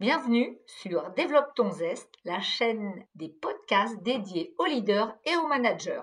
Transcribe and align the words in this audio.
Bienvenue 0.00 0.58
sur 0.64 1.10
Développe 1.10 1.54
ton 1.54 1.70
zeste, 1.70 2.14
la 2.24 2.40
chaîne 2.40 3.04
des 3.16 3.28
podcasts 3.28 4.02
dédiés 4.02 4.54
aux 4.56 4.64
leaders 4.64 5.14
et 5.26 5.36
aux 5.36 5.46
managers. 5.46 6.00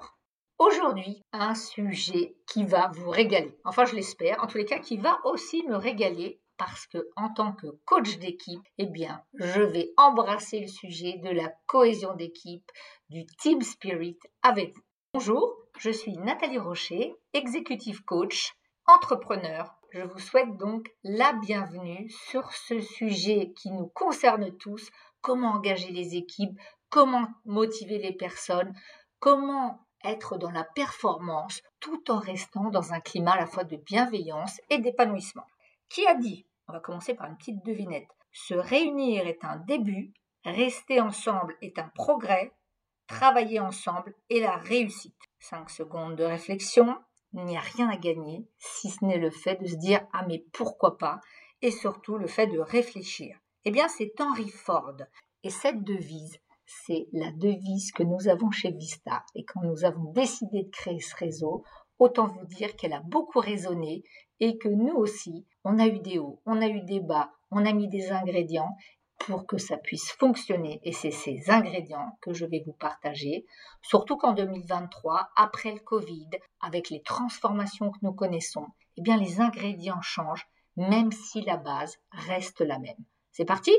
Aujourd'hui, 0.60 1.24
un 1.34 1.56
sujet 1.56 2.36
qui 2.46 2.64
va 2.64 2.92
vous 2.94 3.10
régaler. 3.10 3.58
Enfin, 3.66 3.86
je 3.86 3.96
l'espère. 3.96 4.44
En 4.44 4.46
tous 4.46 4.60
les 4.60 4.66
cas, 4.66 4.78
qui 4.78 4.98
va 4.98 5.20
aussi 5.24 5.64
me 5.64 5.76
régaler 5.76 6.40
parce 6.58 6.86
que 6.86 7.10
en 7.16 7.34
tant 7.34 7.54
que 7.54 7.66
coach 7.86 8.20
d'équipe, 8.20 8.62
eh 8.78 8.86
bien, 8.86 9.24
je 9.34 9.62
vais 9.62 9.94
embrasser 9.98 10.60
le 10.60 10.68
sujet 10.68 11.18
de 11.18 11.32
la 11.32 11.52
cohésion 11.66 12.14
d'équipe, 12.14 12.72
du 13.10 13.26
team 13.26 13.64
spirit 13.64 14.20
avec 14.44 14.76
vous. 14.76 14.84
Bonjour, 15.16 15.58
je 15.80 15.90
suis 15.90 16.16
Nathalie 16.20 16.60
Rocher, 16.60 17.16
executive 17.34 18.04
coach, 18.04 18.54
entrepreneur 18.86 19.74
je 19.92 20.02
vous 20.02 20.20
souhaite 20.20 20.58
donc 20.58 20.92
la 21.04 21.34
bienvenue 21.34 22.10
sur 22.10 22.52
ce 22.52 22.80
sujet 22.82 23.54
qui 23.56 23.72
nous 23.72 23.88
concerne 23.88 24.56
tous, 24.58 24.90
comment 25.22 25.54
engager 25.54 25.92
les 25.92 26.16
équipes, 26.16 26.60
comment 26.90 27.28
motiver 27.46 27.98
les 27.98 28.14
personnes, 28.14 28.74
comment 29.20 29.80
être 30.04 30.38
dans 30.38 30.52
la 30.52 30.64
performance 30.64 31.62
tout 31.80 32.12
en 32.12 32.20
restant 32.20 32.70
dans 32.70 32.94
un 32.94 33.00
climat 33.00 33.34
à 33.34 33.40
la 33.40 33.48
fois 33.48 33.64
de 33.64 33.78
bienveillance 33.78 34.60
et 34.70 34.80
d'épanouissement? 34.80 35.46
Qui 35.90 36.06
a 36.06 36.16
dit 36.16 36.46
On 36.68 36.74
va 36.74 36.80
commencer 36.80 37.14
par 37.14 37.28
une 37.28 37.38
petite 37.38 37.66
devinette. 37.66 38.10
Se 38.34 38.54
réunir 38.54 39.26
est 39.26 39.44
un 39.44 39.56
début, 39.56 40.14
rester 40.44 41.00
ensemble 41.00 41.56
est 41.62 41.80
un 41.80 41.88
progrès, 41.96 42.52
travailler 43.08 43.60
ensemble 43.60 44.14
est 44.30 44.42
la 44.42 44.58
réussite. 44.58 45.16
5 45.40 45.70
secondes 45.70 46.16
de 46.16 46.24
réflexion, 46.24 46.98
il 47.34 47.44
n'y 47.46 47.58
a 47.58 47.62
rien 47.62 47.90
à 47.90 47.98
gagner 47.98 48.48
si 48.58 48.90
ce 48.90 49.04
n'est 49.06 49.18
le 49.18 49.32
fait 49.32 49.62
de 49.62 49.68
se 49.68 49.76
dire 49.76 50.06
ah 50.14 50.26
mais 50.28 50.46
pourquoi 50.54 50.98
pas? 50.98 51.20
Et 51.62 51.72
surtout 51.72 52.18
le 52.18 52.28
fait 52.28 52.48
de 52.48 52.60
réfléchir. 52.60 53.38
Eh 53.66 53.72
bien 53.72 53.88
c'est 53.88 54.14
Henry 54.20 54.50
Ford. 54.50 54.98
Et 55.44 55.50
cette 55.50 55.84
devise 55.84 56.40
c'est 56.68 57.08
la 57.14 57.32
devise 57.32 57.92
que 57.92 58.04
nous 58.04 58.28
avons 58.28 58.52
chez 58.52 58.72
Vista. 58.72 59.24
Et 59.36 59.46
quand 59.46 59.62
nous 59.64 59.86
avons 59.86 60.12
décidé 60.12 60.64
de 60.64 60.70
créer 60.70 61.00
ce 61.00 61.16
réseau, 61.16 61.64
autant 61.98 62.28
vous 62.28 62.46
dire 62.46 62.76
qu'elle 62.76 62.94
a 62.94 63.02
beaucoup 63.02 63.40
résonné 63.40 64.04
et 64.40 64.58
que 64.58 64.68
nous 64.68 64.94
aussi, 64.94 65.46
on 65.64 65.80
a 65.80 65.88
eu 65.88 66.00
des 66.00 66.20
hauts, 66.20 66.42
on 66.46 66.62
a 66.62 66.68
eu 66.68 66.82
des 66.82 67.00
bas, 67.00 67.32
on 67.52 67.66
a 67.66 67.74
mis 67.74 67.88
des 67.88 68.12
ingrédients 68.12 68.76
pour 69.28 69.46
que 69.46 69.58
ça 69.58 69.78
puisse 69.78 70.12
fonctionner. 70.14 70.80
Et 70.84 70.94
c'est 70.94 71.12
ces 71.12 71.52
ingrédients 71.52 72.18
que 72.22 72.34
je 72.34 72.46
vais 72.46 72.64
vous 72.66 72.74
partager, 72.74 73.46
surtout 73.82 74.16
qu'en 74.16 74.32
2023, 74.32 75.30
après 75.36 75.74
le 75.74 75.80
Covid, 75.80 76.30
avec 76.62 76.90
les 76.90 77.02
transformations 77.02 77.92
que 77.92 78.00
nous 78.04 78.14
connaissons, 78.14 78.68
eh 78.96 79.02
bien 79.02 79.18
les 79.18 79.42
ingrédients 79.42 80.02
changent, 80.02 80.48
même 80.78 81.12
si 81.12 81.42
la 81.42 81.58
base 81.58 81.98
reste 82.12 82.62
la 82.62 82.80
même. 82.80 83.04
C'est 83.32 83.46
parti? 83.46 83.76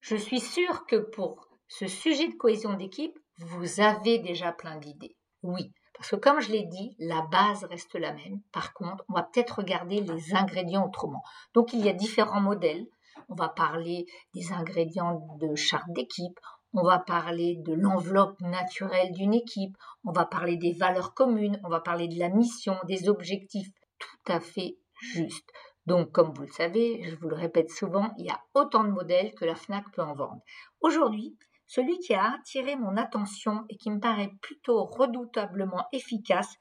Je 0.00 0.16
suis 0.16 0.40
sûre 0.40 0.86
que 0.86 0.96
pour 0.96 1.48
ce 1.68 1.86
sujet 1.86 2.28
de 2.28 2.34
cohésion 2.34 2.74
d'équipe, 2.74 3.18
vous 3.38 3.80
avez 3.80 4.18
déjà 4.18 4.52
plein 4.52 4.76
d'idées. 4.76 5.16
Oui, 5.42 5.70
parce 5.94 6.10
que 6.10 6.16
comme 6.16 6.40
je 6.40 6.50
l'ai 6.50 6.64
dit, 6.64 6.96
la 6.98 7.20
base 7.22 7.64
reste 7.64 7.94
la 7.94 8.14
même. 8.14 8.40
Par 8.52 8.72
contre, 8.72 9.04
on 9.10 9.14
va 9.14 9.22
peut-être 9.22 9.58
regarder 9.58 10.00
les 10.00 10.34
ingrédients 10.34 10.86
autrement. 10.86 11.22
Donc 11.52 11.74
il 11.74 11.84
y 11.84 11.90
a 11.90 11.92
différents 11.92 12.40
modèles 12.40 12.86
on 13.28 13.34
va 13.34 13.48
parler 13.48 14.06
des 14.34 14.52
ingrédients 14.52 15.26
de 15.40 15.54
charte 15.54 15.90
d'équipe, 15.90 16.38
on 16.72 16.82
va 16.82 16.98
parler 16.98 17.56
de 17.64 17.72
l'enveloppe 17.72 18.40
naturelle 18.40 19.12
d'une 19.12 19.34
équipe, 19.34 19.76
on 20.04 20.12
va 20.12 20.26
parler 20.26 20.56
des 20.56 20.72
valeurs 20.72 21.14
communes, 21.14 21.60
on 21.64 21.68
va 21.68 21.80
parler 21.80 22.08
de 22.08 22.18
la 22.18 22.28
mission, 22.28 22.76
des 22.86 23.08
objectifs, 23.08 23.68
tout 23.98 24.32
à 24.32 24.40
fait 24.40 24.76
juste. 25.00 25.48
Donc, 25.86 26.10
comme 26.12 26.32
vous 26.34 26.42
le 26.42 26.52
savez, 26.52 27.02
je 27.04 27.16
vous 27.16 27.28
le 27.28 27.36
répète 27.36 27.70
souvent, 27.70 28.12
il 28.18 28.26
y 28.26 28.30
a 28.30 28.40
autant 28.54 28.84
de 28.84 28.90
modèles 28.90 29.34
que 29.34 29.44
la 29.44 29.54
FNAC 29.54 29.84
peut 29.92 30.02
en 30.02 30.14
vendre. 30.14 30.42
Aujourd'hui, 30.80 31.36
celui 31.66 31.98
qui 31.98 32.14
a 32.14 32.34
attiré 32.34 32.76
mon 32.76 32.96
attention 32.96 33.64
et 33.68 33.76
qui 33.76 33.90
me 33.90 34.00
paraît 34.00 34.32
plutôt 34.40 34.84
redoutablement 34.84 35.86
efficace, 35.92 36.54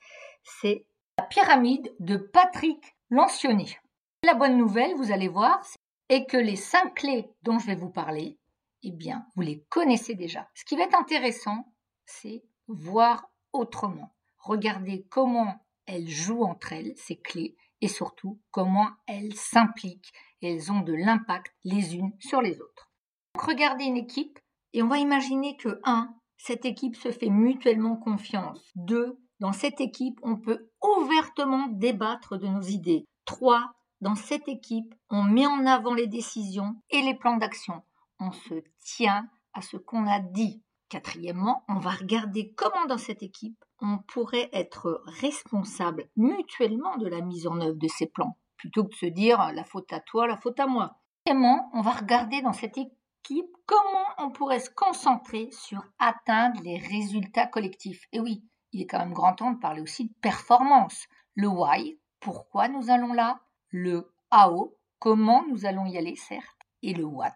c'est 0.43 0.85
la 1.17 1.25
pyramide 1.25 1.93
de 1.99 2.17
Patrick 2.17 2.95
Lancioni. 3.09 3.75
La 4.23 4.33
bonne 4.33 4.57
nouvelle, 4.57 4.95
vous 4.95 5.11
allez 5.11 5.27
voir, 5.27 5.61
et 6.09 6.25
que 6.25 6.38
les 6.38 6.55
cinq 6.55 6.95
clés 6.95 7.29
dont 7.43 7.59
je 7.59 7.67
vais 7.67 7.75
vous 7.75 7.89
parler, 7.89 8.39
eh 8.83 8.91
bien, 8.91 9.25
vous 9.35 9.41
les 9.41 9.63
connaissez 9.69 10.16
déjà. 10.16 10.47
Ce 10.53 10.63
qui 10.66 10.75
va 10.75 10.83
être 10.83 10.99
intéressant, 10.99 11.73
c'est 12.05 12.43
voir 12.67 13.31
autrement. 13.53 14.16
Regardez 14.38 15.05
comment 15.09 15.66
elles 15.88 16.07
jouent 16.07 16.43
entre 16.43 16.73
elles, 16.73 16.93
ces 16.95 17.17
clés, 17.17 17.55
et 17.81 17.88
surtout 17.88 18.39
comment 18.51 18.89
elles 19.07 19.35
s'impliquent 19.35 20.13
elles 20.45 20.71
ont 20.71 20.81
de 20.81 20.93
l'impact 20.93 21.53
les 21.63 21.95
unes 21.95 22.13
sur 22.19 22.41
les 22.41 22.61
autres. 22.61 22.91
Donc, 23.35 23.43
regardez 23.43 23.85
une 23.85 23.97
équipe 23.97 24.39
et 24.73 24.83
on 24.83 24.87
va 24.87 24.97
imaginer 24.97 25.57
que 25.57 25.79
1. 25.83 26.13
Cette 26.37 26.66
équipe 26.66 26.95
se 26.95 27.11
fait 27.11 27.29
mutuellement 27.29 27.95
confiance. 27.95 28.72
2. 28.75 29.17
Dans 29.39 29.53
cette 29.53 29.81
équipe, 29.81 30.19
on 30.23 30.37
peut 30.37 30.69
ouvertement 30.81 31.67
débattre 31.67 32.37
de 32.37 32.47
nos 32.47 32.61
idées. 32.61 33.05
3. 33.25 33.72
Dans 34.01 34.16
cette 34.16 34.47
équipe, 34.47 34.94
on 35.09 35.23
met 35.23 35.47
en 35.47 35.66
avant 35.66 35.94
les 35.94 36.07
décisions 36.07 36.75
et 36.89 37.01
les 37.01 37.16
plans 37.16 37.38
d'action. 37.38 37.83
On 38.19 38.31
se 38.31 38.56
tient 38.81 39.29
à 39.53 39.61
ce 39.61 39.78
qu'on 39.78 40.07
a 40.07 40.19
dit. 40.19 40.61
Quatrièmement, 40.89 41.63
on 41.67 41.79
va 41.79 41.91
regarder 41.91 42.53
comment 42.53 42.85
dans 42.88 42.97
cette 42.97 43.23
équipe 43.23 43.63
on 43.79 43.97
pourrait 43.97 44.50
être 44.53 45.01
responsable 45.05 46.09
mutuellement 46.16 46.97
de 46.97 47.07
la 47.07 47.22
mise 47.22 47.47
en 47.47 47.59
œuvre 47.59 47.78
de 47.78 47.88
ces 47.88 48.05
plans, 48.07 48.38
plutôt 48.57 48.84
que 48.84 48.89
de 48.89 48.95
se 48.95 49.05
dire 49.07 49.51
la 49.53 49.63
faute 49.63 49.91
à 49.91 50.00
toi, 50.00 50.28
la 50.28 50.38
faute 50.38 50.59
à 50.59 50.67
moi. 50.67 50.97
Quatrièmement, 51.25 51.72
on 51.73 51.81
va 51.81 51.91
regarder 51.91 52.41
dans 52.41 52.53
cette 52.53 52.78
équipe 52.78 53.51
comment 53.66 54.07
on 54.19 54.29
pourrait 54.29 54.59
se 54.59 54.69
concentrer 54.69 55.50
sur 55.51 55.84
atteindre 56.00 56.61
les 56.63 56.78
résultats 56.78 57.47
collectifs. 57.47 58.05
Et 58.11 58.19
oui, 58.19 58.44
il 58.72 58.81
est 58.81 58.85
quand 58.85 59.00
même 59.00 59.13
grand 59.13 59.34
temps 59.34 59.51
de 59.51 59.59
parler 59.59 59.81
aussi 59.81 60.09
de 60.09 60.13
performance. 60.22 61.07
Le 61.34 61.47
why, 61.47 62.00
pourquoi 62.19 62.67
nous 62.67 62.89
allons 62.89 63.13
là? 63.13 63.39
Le 63.75 64.09
how, 64.31 64.73
comment 64.99 65.45
nous 65.49 65.65
allons 65.65 65.85
y 65.85 65.97
aller, 65.97 66.15
certes, 66.15 66.61
et 66.81 66.93
le 66.93 67.03
what. 67.03 67.35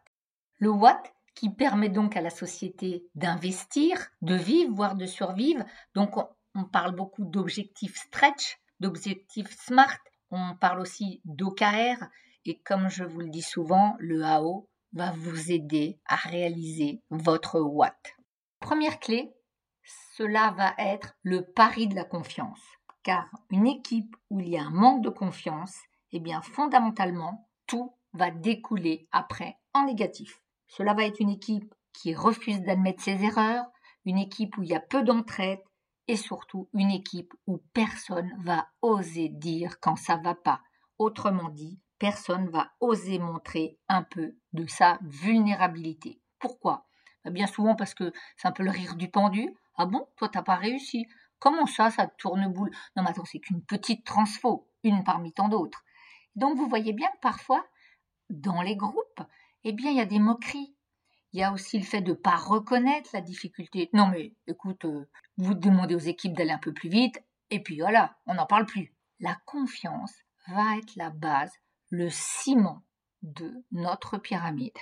Le 0.57 0.69
what 0.69 1.03
qui 1.35 1.49
permet 1.49 1.89
donc 1.89 2.15
à 2.15 2.21
la 2.21 2.29
société 2.29 3.05
d'investir, 3.13 4.09
de 4.21 4.35
vivre, 4.35 4.73
voire 4.73 4.95
de 4.95 5.05
survivre. 5.05 5.65
Donc 5.95 6.15
on, 6.55 6.63
parle 6.63 6.95
beaucoup 6.95 7.25
d'objectifs 7.25 7.97
stretch, 7.97 8.57
d'objectifs 8.79 9.53
smart, 9.65 9.99
on 10.31 10.55
parle 10.55 10.79
aussi 10.79 11.21
d'OKR, 11.25 12.07
et 12.45 12.59
comme 12.59 12.89
je 12.89 13.03
vous 13.03 13.19
le 13.19 13.29
dis 13.29 13.41
souvent, 13.41 13.95
le 13.99 14.23
how 14.23 14.67
va 14.93 15.11
vous 15.11 15.51
aider 15.51 15.99
à 16.05 16.15
réaliser 16.15 17.01
votre 17.09 17.59
what. 17.59 17.99
Première 18.59 18.99
clé, 18.99 19.33
cela 20.15 20.51
va 20.51 20.73
être 20.77 21.17
le 21.23 21.43
pari 21.43 21.87
de 21.87 21.95
la 21.95 22.05
confiance. 22.05 22.61
Car 23.03 23.29
une 23.49 23.67
équipe 23.67 24.15
où 24.29 24.39
il 24.39 24.49
y 24.49 24.57
a 24.57 24.63
un 24.63 24.71
manque 24.71 25.03
de 25.03 25.09
confiance, 25.09 25.79
eh 26.11 26.19
bien 26.19 26.41
fondamentalement, 26.41 27.49
tout 27.67 27.93
va 28.13 28.31
découler 28.31 29.07
après 29.11 29.57
en 29.73 29.85
négatif. 29.85 30.41
Cela 30.67 30.93
va 30.93 31.05
être 31.05 31.19
une 31.19 31.29
équipe 31.29 31.73
qui 31.93 32.13
refuse 32.13 32.61
d'admettre 32.61 33.03
ses 33.03 33.23
erreurs, 33.23 33.65
une 34.05 34.17
équipe 34.17 34.57
où 34.57 34.63
il 34.63 34.69
y 34.69 34.75
a 34.75 34.79
peu 34.79 35.03
d'entraide 35.03 35.59
et 36.07 36.15
surtout 36.15 36.69
une 36.73 36.91
équipe 36.91 37.33
où 37.45 37.59
personne 37.73 38.31
va 38.39 38.67
oser 38.81 39.29
dire 39.29 39.79
quand 39.79 39.95
ça 39.95 40.17
va 40.17 40.33
pas. 40.33 40.61
Autrement 40.97 41.49
dit, 41.49 41.79
personne 41.99 42.49
va 42.49 42.71
oser 42.79 43.19
montrer 43.19 43.77
un 43.87 44.03
peu 44.03 44.35
de 44.53 44.65
sa 44.65 44.97
vulnérabilité. 45.03 46.21
Pourquoi? 46.39 46.87
Bah, 47.23 47.31
Bien 47.31 47.47
souvent 47.47 47.75
parce 47.75 47.93
que 47.93 48.11
c'est 48.37 48.47
un 48.47 48.51
peu 48.51 48.63
le 48.63 48.71
rire 48.71 48.95
du 48.95 49.09
pendu. 49.09 49.53
Ah 49.75 49.85
bon, 49.85 50.07
toi 50.15 50.29
t'as 50.29 50.41
pas 50.41 50.55
réussi? 50.55 51.05
Comment 51.37 51.67
ça, 51.67 51.91
ça 51.91 52.07
tourne 52.07 52.51
boule? 52.51 52.71
Non 52.95 53.03
mais 53.03 53.11
attends, 53.11 53.25
c'est 53.25 53.39
qu'une 53.39 53.63
petite 53.63 54.05
transfo, 54.05 54.67
une 54.83 55.03
parmi 55.03 55.31
tant 55.31 55.47
d'autres. 55.47 55.83
Donc 56.35 56.57
vous 56.57 56.67
voyez 56.67 56.93
bien 56.93 57.07
que 57.07 57.19
parfois, 57.21 57.65
dans 58.29 58.61
les 58.61 58.75
groupes, 58.75 59.21
eh 59.63 59.73
bien, 59.73 59.91
il 59.91 59.97
y 59.97 60.01
a 60.01 60.05
des 60.05 60.19
moqueries. 60.19 60.75
Il 61.31 61.39
y 61.39 61.43
a 61.43 61.53
aussi 61.53 61.77
le 61.77 61.85
fait 61.85 62.01
de 62.01 62.11
ne 62.11 62.15
pas 62.15 62.35
reconnaître 62.35 63.11
la 63.13 63.21
difficulté. 63.21 63.89
Non 63.93 64.07
mais 64.07 64.33
écoute, 64.47 64.85
euh, 64.85 65.07
vous 65.37 65.53
demandez 65.53 65.93
aux 65.93 65.99
équipes 65.99 66.33
d'aller 66.33 66.51
un 66.51 66.59
peu 66.59 66.73
plus 66.73 66.89
vite, 66.89 67.21
et 67.51 67.61
puis 67.61 67.79
voilà, 67.79 68.17
on 68.25 68.33
n'en 68.33 68.47
parle 68.47 68.65
plus. 68.65 68.95
La 69.19 69.37
confiance 69.45 70.13
va 70.47 70.77
être 70.77 70.95
la 70.95 71.11
base, 71.11 71.53
le 71.89 72.09
ciment 72.09 72.83
de 73.21 73.63
notre 73.71 74.17
pyramide. 74.17 74.77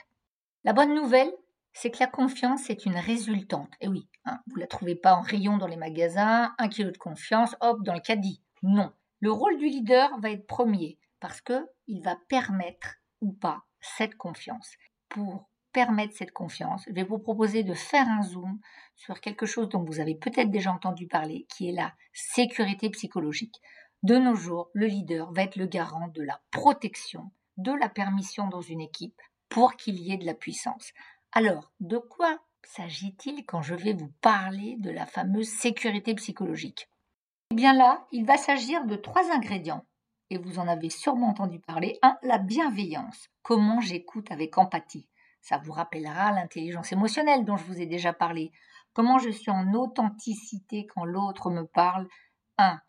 La 0.64 0.74
bonne 0.74 0.94
nouvelle, 0.94 1.34
c'est 1.74 1.92
que 1.92 2.00
la 2.00 2.08
confiance 2.08 2.70
est 2.70 2.86
une 2.86 2.98
résultante. 2.98 3.72
Et 3.82 3.88
oui, 3.88 4.08
hein, 4.26 4.40
vous 4.48 4.56
ne 4.56 4.62
la 4.62 4.68
trouvez 4.68 4.96
pas 4.96 5.16
en 5.16 5.22
rayon 5.22 5.58
dans 5.58 5.68
les 5.68 5.76
magasins, 5.76 6.54
un 6.58 6.70
kilo 6.70 6.92
de 6.92 6.98
confiance, 6.98 7.56
hop, 7.62 7.84
dans 7.84 7.94
le 7.94 8.00
caddie. 8.00 8.42
Non. 8.64 8.92
Le 9.20 9.32
rôle 9.32 9.58
du 9.58 9.66
leader 9.66 10.18
va 10.20 10.32
être 10.32 10.48
premier 10.48 10.98
parce 11.20 11.42
qu'il 11.42 12.02
va 12.04 12.18
permettre 12.28 12.96
ou 13.22 13.34
pas 13.34 13.64
cette 13.80 14.16
confiance. 14.16 14.74
Pour 15.10 15.50
permettre 15.72 16.16
cette 16.16 16.32
confiance, 16.32 16.84
je 16.88 16.94
vais 16.94 17.04
vous 17.04 17.20
proposer 17.20 17.64
de 17.64 17.74
faire 17.74 18.08
un 18.08 18.24
zoom 18.24 18.60
sur 18.96 19.22
quelque 19.22 19.46
chose 19.46 19.70
dont 19.70 19.84
vous 19.84 20.00
avez 20.00 20.16
peut-être 20.16 20.50
déjà 20.50 20.72
entendu 20.72 21.08
parler, 21.08 21.46
qui 21.56 21.70
est 21.70 21.74
la 21.74 21.94
sécurité 22.14 22.90
psychologique. 22.90 23.62
De 24.04 24.18
nos 24.18 24.36
jours, 24.36 24.70
le 24.74 24.88
leader 24.88 25.32
va 25.34 25.44
être 25.44 25.56
le 25.56 25.66
garant 25.66 26.08
de 26.08 26.22
la 26.22 26.42
protection, 26.52 27.32
de 27.58 27.72
la 27.72 27.90
permission 27.90 28.48
dans 28.48 28.62
une 28.62 28.82
équipe, 28.82 29.20
pour 29.50 29.76
qu'il 29.76 30.00
y 30.00 30.12
ait 30.12 30.18
de 30.18 30.26
la 30.26 30.34
puissance. 30.34 30.92
Alors, 31.32 31.72
de 31.80 31.98
quoi 31.98 32.40
s'agit-il 32.64 33.46
quand 33.46 33.62
je 33.62 33.76
vais 33.76 33.94
vous 33.94 34.12
parler 34.22 34.76
de 34.80 34.92
la 34.92 35.06
fameuse 35.06 35.50
sécurité 35.50 36.16
psychologique? 36.16 36.90
Eh 37.52 37.56
bien 37.56 37.74
là, 37.74 38.06
il 38.12 38.26
va 38.26 38.38
s'agir 38.38 38.86
de 38.86 38.96
trois 38.96 39.32
ingrédients. 39.32 39.86
Et 40.30 40.38
vous 40.38 40.60
en 40.60 40.68
avez 40.68 40.90
sûrement 40.90 41.30
entendu 41.30 41.60
parler. 41.60 41.98
Un, 42.02 42.18
la 42.22 42.38
bienveillance. 42.38 43.30
Comment 43.44 43.80
j'écoute 43.80 44.32
avec 44.32 44.58
empathie. 44.58 45.08
Ça 45.42 45.58
vous 45.58 45.72
rappellera 45.72 46.32
l'intelligence 46.32 46.92
émotionnelle 46.92 47.46
dont 47.46 47.58
je 47.58 47.64
vous 47.66 47.80
ai 47.80 47.86
déjà 47.86 48.14
parlé. 48.14 48.52
Comment 48.94 49.20
je 49.20 49.30
suis 49.30 49.52
en 49.52 49.74
authenticité 49.74 50.88
quand 50.88 51.06
l'autre 51.06 51.50
me 51.50 51.66
parle. 51.66 52.08
Un, 52.58 52.82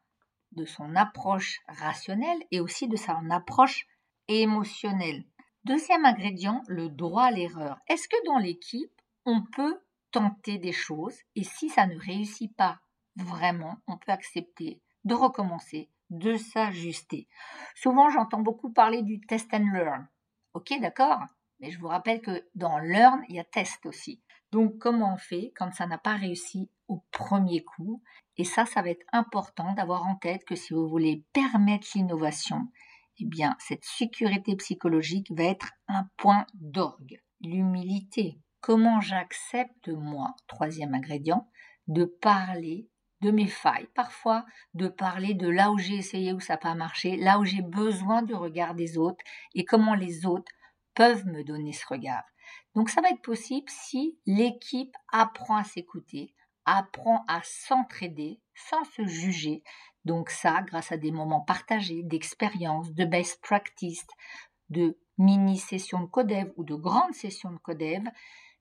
de 0.52 0.64
son 0.64 0.96
approche 0.96 1.60
rationnelle 1.68 2.42
et 2.50 2.60
aussi 2.60 2.88
de 2.88 2.96
son 2.96 3.30
approche 3.30 3.86
émotionnelle. 4.28 5.24
Deuxième 5.64 6.04
ingrédient, 6.04 6.62
le 6.66 6.88
droit 6.88 7.24
à 7.24 7.30
l'erreur. 7.30 7.78
Est-ce 7.88 8.08
que 8.08 8.24
dans 8.26 8.38
l'équipe, 8.38 8.92
on 9.26 9.42
peut 9.42 9.78
tenter 10.10 10.58
des 10.58 10.72
choses 10.72 11.18
et 11.36 11.44
si 11.44 11.68
ça 11.68 11.86
ne 11.86 11.98
réussit 11.98 12.54
pas 12.56 12.80
vraiment, 13.16 13.76
on 13.86 13.98
peut 13.98 14.12
accepter 14.12 14.80
de 15.04 15.14
recommencer, 15.14 15.90
de 16.10 16.36
s'ajuster. 16.36 17.28
Souvent, 17.74 18.10
j'entends 18.10 18.40
beaucoup 18.40 18.72
parler 18.72 19.02
du 19.02 19.20
test 19.20 19.52
and 19.52 19.70
learn. 19.72 20.08
Ok, 20.54 20.72
d'accord, 20.80 21.20
mais 21.60 21.70
je 21.70 21.78
vous 21.78 21.88
rappelle 21.88 22.20
que 22.20 22.46
dans 22.54 22.78
learn, 22.78 23.22
il 23.28 23.36
y 23.36 23.40
a 23.40 23.44
test 23.44 23.84
aussi. 23.86 24.22
Donc, 24.50 24.78
comment 24.78 25.14
on 25.14 25.18
fait 25.18 25.52
quand 25.56 25.72
ça 25.72 25.86
n'a 25.86 25.98
pas 25.98 26.14
réussi 26.14 26.70
au 26.88 27.04
premier 27.10 27.62
coup? 27.62 28.02
Et 28.36 28.44
ça, 28.44 28.64
ça 28.64 28.82
va 28.82 28.90
être 28.90 29.06
important 29.12 29.74
d'avoir 29.74 30.06
en 30.06 30.16
tête 30.16 30.44
que 30.44 30.54
si 30.54 30.72
vous 30.72 30.88
voulez 30.88 31.24
permettre 31.32 31.88
l'innovation, 31.94 32.68
eh 33.18 33.26
bien, 33.26 33.56
cette 33.58 33.84
sécurité 33.84 34.56
psychologique 34.56 35.30
va 35.32 35.44
être 35.44 35.72
un 35.88 36.08
point 36.16 36.46
d'orgue. 36.54 37.20
L'humilité. 37.40 38.40
Comment 38.60 39.00
j'accepte, 39.00 39.88
moi, 39.88 40.34
troisième 40.46 40.94
ingrédient, 40.94 41.48
de 41.88 42.04
parler 42.04 42.88
de 43.20 43.30
mes 43.30 43.46
failles, 43.46 43.88
parfois 43.94 44.44
de 44.74 44.88
parler 44.88 45.34
de 45.34 45.48
là 45.48 45.70
où 45.70 45.78
j'ai 45.78 45.96
essayé 45.96 46.32
où 46.32 46.40
ça 46.40 46.54
n'a 46.54 46.58
pas 46.58 46.74
marché, 46.74 47.16
là 47.16 47.38
où 47.38 47.44
j'ai 47.44 47.62
besoin 47.62 48.22
du 48.22 48.34
regard 48.34 48.74
des 48.74 48.96
autres 48.96 49.22
et 49.54 49.64
comment 49.64 49.94
les 49.94 50.26
autres 50.26 50.52
peuvent 50.94 51.26
me 51.26 51.42
donner 51.42 51.72
ce 51.72 51.86
regard. 51.86 52.24
Donc 52.74 52.90
ça 52.90 53.00
va 53.00 53.10
être 53.10 53.22
possible 53.22 53.68
si 53.68 54.18
l'équipe 54.26 54.94
apprend 55.12 55.56
à 55.56 55.64
s'écouter, 55.64 56.34
apprend 56.64 57.24
à 57.28 57.40
s'entraider 57.42 58.40
sans 58.54 58.84
se 58.84 59.06
juger, 59.06 59.62
donc 60.04 60.30
ça, 60.30 60.62
grâce 60.62 60.92
à 60.92 60.96
des 60.96 61.10
moments 61.10 61.40
partagés, 61.40 62.02
d'expérience, 62.02 62.92
de 62.92 63.04
best 63.04 63.40
practice, 63.42 64.06
de 64.70 64.98
mini-sessions 65.18 66.00
de 66.00 66.06
codev 66.06 66.52
ou 66.56 66.64
de 66.64 66.74
grandes 66.74 67.14
sessions 67.14 67.50
de 67.50 67.58
codev, 67.58 68.04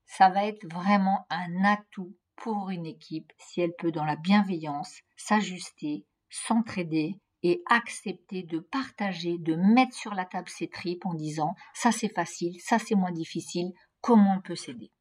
ça 0.05 0.29
va 0.29 0.45
être 0.45 0.65
vraiment 0.71 1.25
un 1.29 1.63
atout 1.63 2.13
pour 2.37 2.69
une 2.69 2.85
équipe 2.85 3.31
si 3.37 3.61
elle 3.61 3.75
peut 3.77 3.91
dans 3.91 4.05
la 4.05 4.15
bienveillance 4.15 5.01
s'ajuster, 5.15 6.05
s'entraider 6.29 7.19
et 7.43 7.61
accepter 7.69 8.43
de 8.43 8.59
partager, 8.59 9.37
de 9.37 9.55
mettre 9.55 9.95
sur 9.95 10.13
la 10.13 10.25
table 10.25 10.49
ses 10.49 10.69
tripes 10.69 11.05
en 11.05 11.13
disant 11.13 11.55
ça 11.73 11.91
c'est 11.91 12.13
facile, 12.13 12.59
ça 12.61 12.79
c'est 12.79 12.95
moins 12.95 13.11
difficile, 13.11 13.73
comment 14.01 14.35
on 14.37 14.41
peut 14.41 14.55
s'aider? 14.55 14.91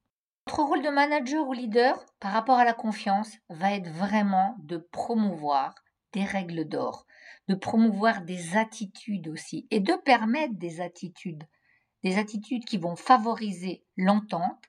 Notre 0.48 0.62
rôle 0.62 0.82
de 0.82 0.90
manager 0.90 1.46
ou 1.46 1.52
leader 1.52 2.04
par 2.20 2.32
rapport 2.32 2.58
à 2.58 2.64
la 2.64 2.74
confiance 2.74 3.32
va 3.48 3.72
être 3.72 3.90
vraiment 3.90 4.56
de 4.60 4.76
promouvoir 4.76 5.74
des 6.12 6.24
règles 6.24 6.68
d'or, 6.68 7.06
de 7.48 7.54
promouvoir 7.54 8.22
des 8.22 8.56
attitudes 8.56 9.28
aussi 9.28 9.66
et 9.70 9.80
de 9.80 9.94
permettre 10.04 10.54
des 10.54 10.80
attitudes, 10.80 11.44
des 12.04 12.16
attitudes 12.18 12.64
qui 12.64 12.78
vont 12.78 12.96
favoriser 12.96 13.84
l'entente 13.96 14.62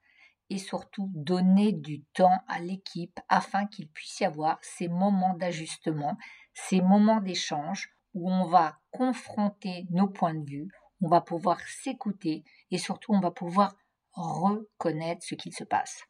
et 0.49 0.57
surtout 0.57 1.11
donner 1.13 1.73
du 1.73 2.03
temps 2.13 2.39
à 2.47 2.59
l'équipe 2.59 3.19
afin 3.29 3.65
qu'il 3.65 3.89
puisse 3.89 4.19
y 4.19 4.25
avoir 4.25 4.57
ces 4.61 4.87
moments 4.87 5.35
d'ajustement, 5.35 6.17
ces 6.53 6.81
moments 6.81 7.21
d'échange 7.21 7.89
où 8.13 8.31
on 8.31 8.45
va 8.45 8.79
confronter 8.91 9.85
nos 9.91 10.07
points 10.07 10.33
de 10.33 10.49
vue, 10.49 10.71
on 11.01 11.07
va 11.07 11.21
pouvoir 11.21 11.59
s'écouter 11.61 12.43
et 12.71 12.77
surtout 12.77 13.13
on 13.13 13.19
va 13.19 13.31
pouvoir 13.31 13.75
reconnaître 14.13 15.23
ce 15.23 15.35
qu'il 15.35 15.53
se 15.53 15.63
passe. 15.63 16.03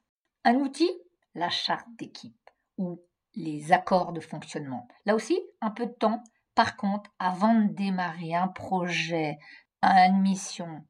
Un 0.43 0.55
outil, 0.55 0.89
la 1.35 1.49
charte 1.49 1.87
d'équipe 1.97 2.49
ou 2.77 3.01
les 3.35 3.71
accords 3.71 4.13
de 4.13 4.19
fonctionnement. 4.19 4.87
Là 5.05 5.15
aussi, 5.15 5.39
un 5.61 5.71
peu 5.71 5.85
de 5.85 5.93
temps. 5.93 6.23
Par 6.55 6.75
contre, 6.75 7.11
avant 7.19 7.53
de 7.53 7.73
démarrer 7.73 8.33
un 8.33 8.47
projet, 8.47 9.37
une 9.83 10.21
mission, 10.21 10.83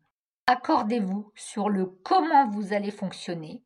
accordez-vous 0.47 1.31
sur 1.35 1.69
le 1.69 1.85
comment 1.85 2.49
vous 2.49 2.73
allez 2.73 2.91
fonctionner 2.91 3.63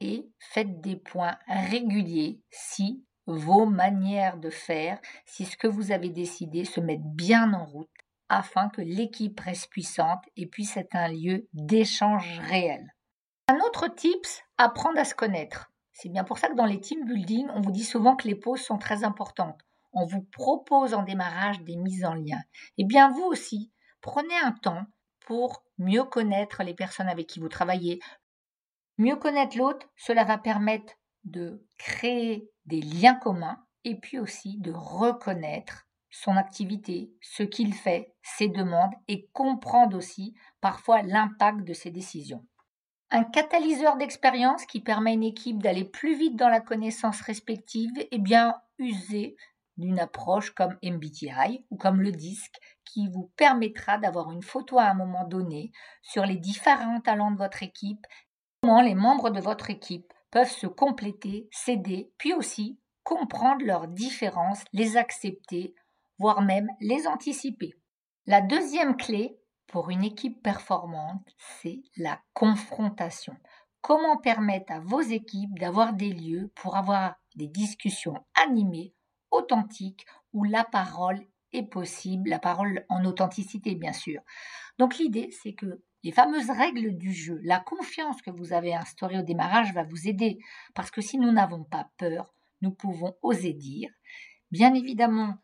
et 0.00 0.30
faites 0.38 0.80
des 0.80 0.96
points 0.96 1.36
réguliers 1.46 2.40
si 2.50 3.04
vos 3.26 3.66
manières 3.66 4.38
de 4.38 4.50
faire, 4.50 4.98
si 5.26 5.44
ce 5.44 5.56
que 5.56 5.66
vous 5.66 5.92
avez 5.92 6.08
décidé 6.08 6.64
se 6.64 6.80
met 6.80 6.98
bien 6.98 7.52
en 7.52 7.66
route 7.66 7.90
afin 8.28 8.68
que 8.68 8.80
l'équipe 8.80 9.38
reste 9.40 9.68
puissante 9.70 10.22
et 10.36 10.46
puisse 10.46 10.76
être 10.76 10.94
un 10.94 11.08
lieu 11.08 11.48
d'échange 11.52 12.40
réel. 12.48 12.86
Un 13.48 13.58
autre 13.66 13.88
tips, 13.88 14.42
apprendre 14.56 15.00
à 15.00 15.04
se 15.04 15.16
connaître. 15.16 15.72
C'est 15.92 16.08
bien 16.08 16.22
pour 16.22 16.38
ça 16.38 16.48
que 16.48 16.54
dans 16.54 16.64
les 16.64 16.80
team 16.80 17.04
building, 17.04 17.48
on 17.52 17.60
vous 17.60 17.72
dit 17.72 17.84
souvent 17.84 18.14
que 18.14 18.28
les 18.28 18.36
pauses 18.36 18.62
sont 18.62 18.78
très 18.78 19.02
importantes. 19.02 19.60
On 19.92 20.06
vous 20.06 20.22
propose 20.22 20.94
en 20.94 21.02
démarrage 21.02 21.60
des 21.62 21.76
mises 21.76 22.04
en 22.04 22.14
lien. 22.14 22.38
Eh 22.78 22.84
bien, 22.84 23.10
vous 23.10 23.24
aussi, 23.24 23.72
prenez 24.00 24.36
un 24.44 24.52
temps 24.52 24.86
pour 25.26 25.64
mieux 25.78 26.04
connaître 26.04 26.62
les 26.62 26.74
personnes 26.74 27.08
avec 27.08 27.26
qui 27.26 27.40
vous 27.40 27.48
travaillez. 27.48 28.00
Mieux 28.98 29.16
connaître 29.16 29.56
l'autre, 29.56 29.86
cela 29.96 30.24
va 30.24 30.38
permettre 30.38 30.94
de 31.24 31.64
créer 31.78 32.50
des 32.66 32.80
liens 32.80 33.14
communs 33.14 33.64
et 33.84 33.98
puis 33.98 34.18
aussi 34.18 34.58
de 34.58 34.72
reconnaître 34.72 35.86
son 36.10 36.36
activité, 36.36 37.12
ce 37.20 37.42
qu'il 37.42 37.72
fait, 37.72 38.14
ses 38.22 38.48
demandes 38.48 38.92
et 39.08 39.28
comprendre 39.32 39.96
aussi 39.96 40.34
parfois 40.60 41.02
l'impact 41.02 41.62
de 41.64 41.72
ses 41.72 41.90
décisions. 41.90 42.44
Un 43.10 43.24
catalyseur 43.24 43.96
d'expérience 43.96 44.66
qui 44.66 44.80
permet 44.80 45.10
à 45.10 45.14
une 45.14 45.24
équipe 45.24 45.62
d'aller 45.62 45.84
plus 45.84 46.16
vite 46.16 46.36
dans 46.36 46.48
la 46.48 46.60
connaissance 46.60 47.20
respective 47.22 47.92
et 48.10 48.18
bien 48.18 48.54
user 48.78 49.36
d'une 49.80 49.98
approche 49.98 50.50
comme 50.50 50.76
MBTI 50.82 51.64
ou 51.70 51.76
comme 51.76 52.00
le 52.00 52.12
disque 52.12 52.60
qui 52.84 53.08
vous 53.08 53.32
permettra 53.36 53.98
d'avoir 53.98 54.30
une 54.30 54.42
photo 54.42 54.78
à 54.78 54.84
un 54.84 54.94
moment 54.94 55.26
donné 55.26 55.72
sur 56.02 56.26
les 56.26 56.36
différents 56.36 57.00
talents 57.00 57.30
de 57.30 57.38
votre 57.38 57.62
équipe, 57.62 58.06
comment 58.62 58.82
les 58.82 58.94
membres 58.94 59.30
de 59.30 59.40
votre 59.40 59.70
équipe 59.70 60.12
peuvent 60.30 60.50
se 60.50 60.66
compléter, 60.66 61.48
s'aider, 61.50 62.12
puis 62.18 62.32
aussi 62.32 62.78
comprendre 63.02 63.64
leurs 63.64 63.88
différences, 63.88 64.62
les 64.72 64.96
accepter, 64.96 65.74
voire 66.18 66.42
même 66.42 66.68
les 66.80 67.06
anticiper. 67.06 67.74
La 68.26 68.40
deuxième 68.40 68.96
clé 68.96 69.36
pour 69.66 69.90
une 69.90 70.04
équipe 70.04 70.42
performante, 70.42 71.26
c'est 71.60 71.82
la 71.96 72.20
confrontation. 72.34 73.36
Comment 73.80 74.18
permettre 74.18 74.72
à 74.72 74.80
vos 74.80 75.00
équipes 75.00 75.58
d'avoir 75.58 75.94
des 75.94 76.12
lieux 76.12 76.52
pour 76.54 76.76
avoir 76.76 77.14
des 77.36 77.48
discussions 77.48 78.24
animées, 78.34 78.94
authentiques, 79.30 80.06
où 80.32 80.44
la 80.44 80.64
parole 80.64 81.20
est 81.52 81.64
possible, 81.64 82.30
la 82.30 82.38
parole 82.38 82.84
en 82.88 83.04
authenticité 83.04 83.74
bien 83.74 83.92
sûr. 83.92 84.20
Donc 84.78 84.98
l'idée, 84.98 85.30
c'est 85.42 85.52
que 85.52 85.80
les 86.02 86.12
fameuses 86.12 86.50
règles 86.50 86.96
du 86.96 87.12
jeu, 87.12 87.40
la 87.42 87.60
confiance 87.60 88.22
que 88.22 88.30
vous 88.30 88.52
avez 88.52 88.74
instaurée 88.74 89.18
au 89.18 89.22
démarrage 89.22 89.74
va 89.74 89.82
vous 89.82 90.08
aider, 90.08 90.38
parce 90.74 90.90
que 90.90 91.02
si 91.02 91.18
nous 91.18 91.30
n'avons 91.30 91.64
pas 91.64 91.90
peur, 91.98 92.32
nous 92.62 92.70
pouvons 92.70 93.16
oser 93.22 93.52
dire. 93.52 93.90
Bien 94.50 94.74
évidemment, 94.74 95.36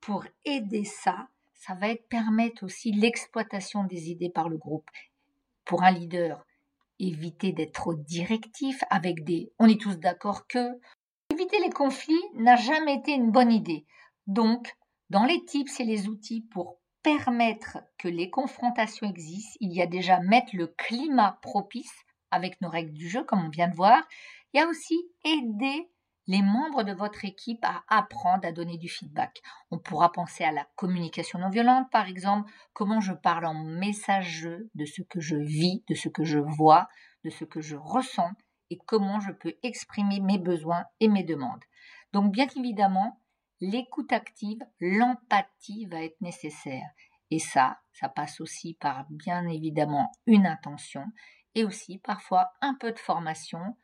pour 0.00 0.24
aider 0.44 0.84
ça, 0.84 1.28
ça 1.54 1.74
va 1.74 1.88
être 1.88 2.08
permettre 2.08 2.64
aussi 2.64 2.92
l'exploitation 2.92 3.84
des 3.84 4.10
idées 4.10 4.30
par 4.30 4.48
le 4.48 4.56
groupe. 4.56 4.88
Pour 5.64 5.82
un 5.82 5.90
leader, 5.90 6.46
éviter 7.00 7.52
d'être 7.52 7.72
trop 7.72 7.94
directif 7.94 8.84
avec 8.90 9.24
des 9.24 9.52
on 9.58 9.68
est 9.68 9.80
tous 9.80 9.98
d'accord 9.98 10.46
que. 10.46 10.78
Éviter 11.46 11.64
les 11.64 11.72
conflits 11.72 12.24
n'a 12.34 12.56
jamais 12.56 12.96
été 12.96 13.12
une 13.12 13.30
bonne 13.30 13.52
idée. 13.52 13.86
Donc, 14.26 14.74
dans 15.10 15.24
les 15.24 15.44
tips 15.44 15.78
et 15.78 15.84
les 15.84 16.08
outils 16.08 16.40
pour 16.40 16.80
permettre 17.04 17.78
que 17.98 18.08
les 18.08 18.30
confrontations 18.30 19.08
existent, 19.08 19.56
il 19.60 19.72
y 19.72 19.80
a 19.80 19.86
déjà 19.86 20.18
mettre 20.18 20.56
le 20.56 20.66
climat 20.66 21.38
propice 21.42 21.94
avec 22.32 22.60
nos 22.60 22.68
règles 22.68 22.94
du 22.94 23.08
jeu, 23.08 23.22
comme 23.22 23.44
on 23.44 23.48
vient 23.48 23.68
de 23.68 23.76
voir. 23.76 24.02
Il 24.52 24.58
y 24.58 24.60
a 24.60 24.66
aussi 24.66 24.96
aider 25.24 25.88
les 26.26 26.42
membres 26.42 26.82
de 26.82 26.92
votre 26.92 27.24
équipe 27.24 27.64
à 27.64 27.84
apprendre 27.86 28.44
à 28.44 28.50
donner 28.50 28.76
du 28.76 28.88
feedback. 28.88 29.40
On 29.70 29.78
pourra 29.78 30.10
penser 30.10 30.42
à 30.42 30.50
la 30.50 30.66
communication 30.74 31.38
non 31.38 31.50
violente, 31.50 31.88
par 31.92 32.08
exemple, 32.08 32.50
comment 32.72 33.00
je 33.00 33.12
parle 33.12 33.46
en 33.46 33.54
messageux 33.54 34.68
de 34.74 34.84
ce 34.84 35.02
que 35.02 35.20
je 35.20 35.36
vis, 35.36 35.84
de 35.88 35.94
ce 35.94 36.08
que 36.08 36.24
je 36.24 36.40
vois, 36.40 36.88
de 37.22 37.30
ce 37.30 37.44
que 37.44 37.60
je 37.60 37.76
ressens 37.76 38.32
et 38.70 38.78
comment 38.86 39.20
je 39.20 39.32
peux 39.32 39.54
exprimer 39.62 40.20
mes 40.20 40.38
besoins 40.38 40.84
et 41.00 41.08
mes 41.08 41.24
demandes. 41.24 41.64
Donc 42.12 42.32
bien 42.32 42.46
évidemment, 42.56 43.20
l'écoute 43.60 44.12
active, 44.12 44.60
l'empathie 44.80 45.86
va 45.86 46.02
être 46.02 46.20
nécessaire. 46.20 46.88
Et 47.30 47.38
ça, 47.38 47.78
ça 47.92 48.08
passe 48.08 48.40
aussi 48.40 48.74
par 48.74 49.06
bien 49.10 49.46
évidemment 49.48 50.12
une 50.26 50.46
intention 50.46 51.04
et 51.54 51.64
aussi 51.64 51.98
parfois 51.98 52.52
un 52.60 52.74
peu 52.74 52.92
de 52.92 52.98
formation 52.98 53.76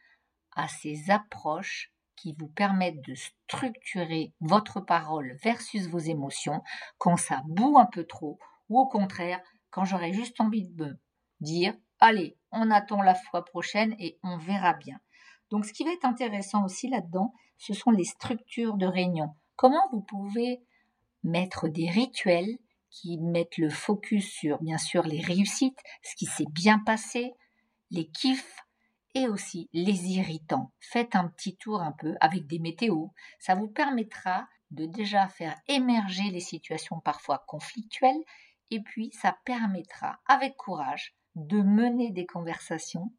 à 0.54 0.68
ces 0.68 1.10
approches 1.10 1.92
qui 2.16 2.36
vous 2.38 2.48
permettent 2.48 3.04
de 3.06 3.14
structurer 3.14 4.32
votre 4.40 4.80
parole 4.80 5.36
versus 5.42 5.88
vos 5.88 5.98
émotions 5.98 6.62
quand 6.98 7.16
ça 7.16 7.42
boue 7.46 7.78
un 7.78 7.86
peu 7.86 8.04
trop 8.04 8.38
ou 8.68 8.78
au 8.78 8.86
contraire 8.86 9.40
quand 9.70 9.84
j'aurais 9.84 10.12
juste 10.12 10.40
envie 10.40 10.68
de 10.68 10.84
me 10.84 11.00
dire 11.40 11.74
allez, 12.02 12.36
on 12.50 12.70
attend 12.70 13.00
la 13.00 13.14
fois 13.14 13.44
prochaine 13.44 13.94
et 13.98 14.18
on 14.22 14.36
verra 14.36 14.74
bien. 14.74 15.00
Donc 15.50 15.64
ce 15.64 15.72
qui 15.72 15.84
va 15.84 15.92
être 15.92 16.04
intéressant 16.04 16.64
aussi 16.64 16.88
là-dedans, 16.88 17.32
ce 17.58 17.74
sont 17.74 17.90
les 17.90 18.04
structures 18.04 18.76
de 18.76 18.86
réunion. 18.86 19.34
Comment 19.56 19.88
vous 19.92 20.02
pouvez 20.02 20.62
mettre 21.22 21.68
des 21.68 21.88
rituels 21.88 22.58
qui 22.90 23.18
mettent 23.18 23.56
le 23.56 23.70
focus 23.70 24.30
sur 24.30 24.60
bien 24.60 24.78
sûr 24.78 25.04
les 25.04 25.20
réussites, 25.20 25.78
ce 26.02 26.14
qui 26.16 26.26
s'est 26.26 26.50
bien 26.50 26.78
passé, 26.80 27.32
les 27.90 28.08
kiffs, 28.08 28.58
et 29.14 29.28
aussi 29.28 29.68
les 29.72 30.08
irritants. 30.12 30.72
Faites 30.80 31.14
un 31.14 31.28
petit 31.28 31.56
tour 31.56 31.82
un 31.82 31.92
peu 31.92 32.14
avec 32.20 32.46
des 32.46 32.58
météos. 32.58 33.12
Ça 33.38 33.54
vous 33.54 33.68
permettra 33.68 34.48
de 34.70 34.86
déjà 34.86 35.28
faire 35.28 35.54
émerger 35.68 36.30
les 36.30 36.40
situations 36.40 37.00
parfois 37.00 37.44
conflictuelles 37.46 38.22
et 38.70 38.80
puis 38.80 39.10
ça 39.12 39.36
permettra 39.44 40.18
avec 40.26 40.56
courage 40.56 41.14
de 41.34 41.60
mener 41.62 42.10
des 42.10 42.26
conversations 42.26 43.12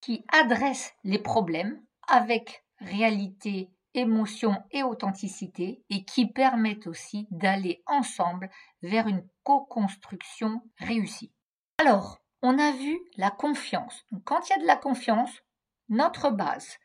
qui 0.00 0.24
adressent 0.32 0.92
les 1.04 1.18
problèmes 1.18 1.80
avec 2.08 2.64
réalité, 2.78 3.70
émotion 3.94 4.56
et 4.70 4.82
authenticité 4.82 5.84
et 5.90 6.04
qui 6.04 6.26
permettent 6.26 6.86
aussi 6.86 7.26
d'aller 7.30 7.82
ensemble 7.86 8.50
vers 8.82 9.06
une 9.06 9.26
co-construction 9.44 10.62
réussie. 10.78 11.32
Alors, 11.78 12.18
on 12.42 12.58
a 12.58 12.72
vu 12.72 12.98
la 13.16 13.30
confiance. 13.30 14.04
quand 14.24 14.48
il 14.48 14.50
y 14.50 14.56
a 14.56 14.62
de 14.62 14.66
la 14.66 14.76
confiance, 14.76 15.42
notre 15.88 16.30
base, 16.30 16.78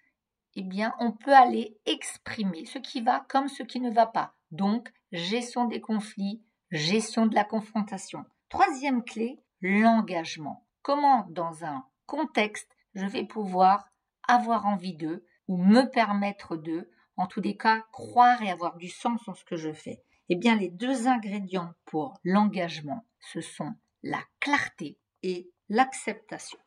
eh 0.55 0.63
bien, 0.63 0.93
on 0.99 1.11
peut 1.11 1.33
aller 1.33 1.77
exprimer 1.85 2.65
ce 2.65 2.79
qui 2.79 3.01
va 3.01 3.25
comme 3.29 3.47
ce 3.47 3.63
qui 3.63 3.79
ne 3.79 3.91
va 3.91 4.05
pas. 4.05 4.35
Donc, 4.51 4.91
gestion 5.11 5.65
des 5.65 5.81
conflits, 5.81 6.43
gestion 6.71 7.25
de 7.25 7.35
la 7.35 7.43
confrontation. 7.43 8.25
Troisième 8.49 9.03
clé, 9.03 9.39
l'engagement. 9.61 10.66
Comment, 10.87 11.27
dans 11.31 11.65
un 11.65 11.83
contexte, 12.05 12.73
je 12.93 13.05
vais 13.05 13.25
pouvoir 13.25 13.89
avoir 14.25 14.65
envie 14.65 14.95
d'eux 14.95 15.25
ou 15.49 15.57
me 15.57 15.83
permettre 15.83 16.55
d'eux, 16.55 16.89
en 17.17 17.27
tous 17.27 17.41
les 17.41 17.57
cas, 17.57 17.83
croire 17.91 18.41
et 18.41 18.49
avoir 18.49 18.77
du 18.77 18.87
sens 18.87 19.27
en 19.27 19.33
ce 19.33 19.43
que 19.43 19.57
je 19.57 19.73
fais. 19.73 20.01
Eh 20.29 20.37
bien, 20.37 20.55
les 20.55 20.69
deux 20.69 21.09
ingrédients 21.09 21.73
pour 21.83 22.17
l'engagement, 22.23 23.05
ce 23.19 23.41
sont 23.41 23.73
la 24.01 24.21
clarté 24.39 24.97
et 25.23 25.51
l'acceptation. 25.67 26.57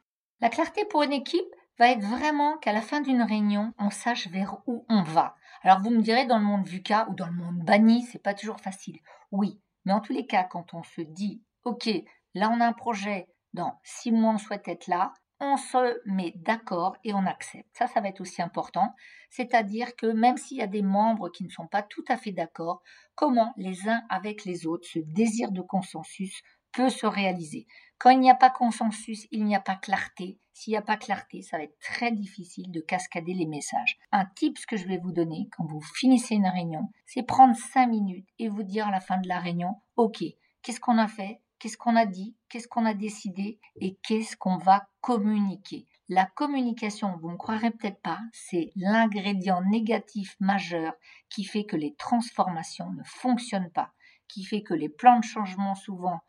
La 0.42 0.50
clarté 0.50 0.84
pour 0.84 1.02
une 1.02 1.14
équipe 1.14 1.56
va 1.78 1.88
être 1.88 2.04
vraiment 2.04 2.58
qu'à 2.58 2.74
la 2.74 2.82
fin 2.82 3.00
d'une 3.00 3.22
réunion, 3.22 3.72
on 3.78 3.88
sache 3.88 4.28
vers 4.28 4.58
où 4.66 4.84
on 4.90 5.02
va. 5.02 5.34
Alors 5.62 5.80
vous 5.80 5.88
me 5.88 6.02
direz 6.02 6.26
dans 6.26 6.38
le 6.38 6.44
monde 6.44 6.68
VUCA 6.68 7.08
ou 7.08 7.14
dans 7.14 7.28
le 7.28 7.32
monde 7.32 7.64
banni, 7.64 8.02
c'est 8.02 8.22
pas 8.22 8.34
toujours 8.34 8.60
facile. 8.60 8.98
Oui, 9.32 9.58
mais 9.86 9.94
en 9.94 10.00
tous 10.00 10.12
les 10.12 10.26
cas, 10.26 10.44
quand 10.44 10.74
on 10.74 10.82
se 10.82 11.00
dit, 11.00 11.42
ok, 11.64 11.88
là 12.34 12.50
on 12.52 12.60
a 12.60 12.66
un 12.66 12.74
projet, 12.74 13.26
dans 13.52 13.78
six 13.82 14.12
mois 14.12 14.34
on 14.34 14.38
souhaite 14.38 14.68
être 14.68 14.86
là, 14.86 15.12
on 15.40 15.56
se 15.56 16.00
met 16.04 16.34
d'accord 16.36 16.96
et 17.02 17.14
on 17.14 17.26
accepte. 17.26 17.68
Ça, 17.72 17.86
ça 17.86 18.00
va 18.00 18.08
être 18.08 18.20
aussi 18.20 18.42
important. 18.42 18.94
C'est-à-dire 19.30 19.96
que 19.96 20.06
même 20.06 20.36
s'il 20.36 20.58
y 20.58 20.62
a 20.62 20.66
des 20.66 20.82
membres 20.82 21.30
qui 21.30 21.44
ne 21.44 21.48
sont 21.48 21.66
pas 21.66 21.82
tout 21.82 22.04
à 22.08 22.18
fait 22.18 22.32
d'accord, 22.32 22.82
comment 23.14 23.54
les 23.56 23.88
uns 23.88 24.02
avec 24.10 24.44
les 24.44 24.66
autres 24.66 24.86
ce 24.86 24.98
désir 24.98 25.50
de 25.50 25.62
consensus 25.62 26.42
peut 26.72 26.90
se 26.90 27.06
réaliser? 27.06 27.66
Quand 27.98 28.10
il 28.10 28.20
n'y 28.20 28.30
a 28.30 28.34
pas 28.34 28.50
consensus, 28.50 29.26
il 29.30 29.44
n'y 29.44 29.56
a 29.56 29.60
pas 29.60 29.76
clarté. 29.76 30.38
S'il 30.52 30.72
n'y 30.72 30.76
a 30.76 30.82
pas 30.82 30.98
clarté, 30.98 31.40
ça 31.40 31.56
va 31.56 31.64
être 31.64 31.78
très 31.78 32.12
difficile 32.12 32.70
de 32.70 32.80
cascader 32.80 33.32
les 33.32 33.46
messages. 33.46 33.98
Un 34.12 34.26
tip 34.26 34.58
que 34.66 34.76
je 34.76 34.86
vais 34.86 34.98
vous 34.98 35.12
donner 35.12 35.48
quand 35.56 35.64
vous 35.64 35.80
finissez 35.80 36.34
une 36.34 36.48
réunion, 36.48 36.90
c'est 37.06 37.22
prendre 37.22 37.56
cinq 37.56 37.86
minutes 37.86 38.28
et 38.38 38.48
vous 38.48 38.62
dire 38.62 38.88
à 38.88 38.90
la 38.90 39.00
fin 39.00 39.18
de 39.18 39.28
la 39.28 39.38
réunion, 39.38 39.76
OK, 39.96 40.22
qu'est-ce 40.62 40.80
qu'on 40.80 40.98
a 40.98 41.08
fait? 41.08 41.40
Qu'est-ce 41.60 41.76
qu'on 41.76 41.94
a 41.94 42.06
dit? 42.06 42.34
Qu'est-ce 42.48 42.68
qu'on 42.68 42.86
a 42.86 42.94
décidé? 42.94 43.60
Et 43.76 43.96
qu'est-ce 44.02 44.34
qu'on 44.34 44.56
va 44.56 44.88
communiquer? 45.02 45.86
La 46.08 46.24
communication, 46.24 47.16
vous 47.18 47.30
ne 47.30 47.36
croirez 47.36 47.70
peut-être 47.70 48.00
pas, 48.00 48.18
c'est 48.32 48.72
l'ingrédient 48.74 49.60
négatif 49.62 50.36
majeur 50.40 50.94
qui 51.28 51.44
fait 51.44 51.64
que 51.64 51.76
les 51.76 51.94
transformations 51.94 52.90
ne 52.90 53.04
fonctionnent 53.04 53.70
pas, 53.70 53.92
qui 54.26 54.42
fait 54.42 54.62
que 54.62 54.74
les 54.74 54.88
plans 54.88 55.20
de 55.20 55.24
changement 55.24 55.74
souvent 55.74 56.20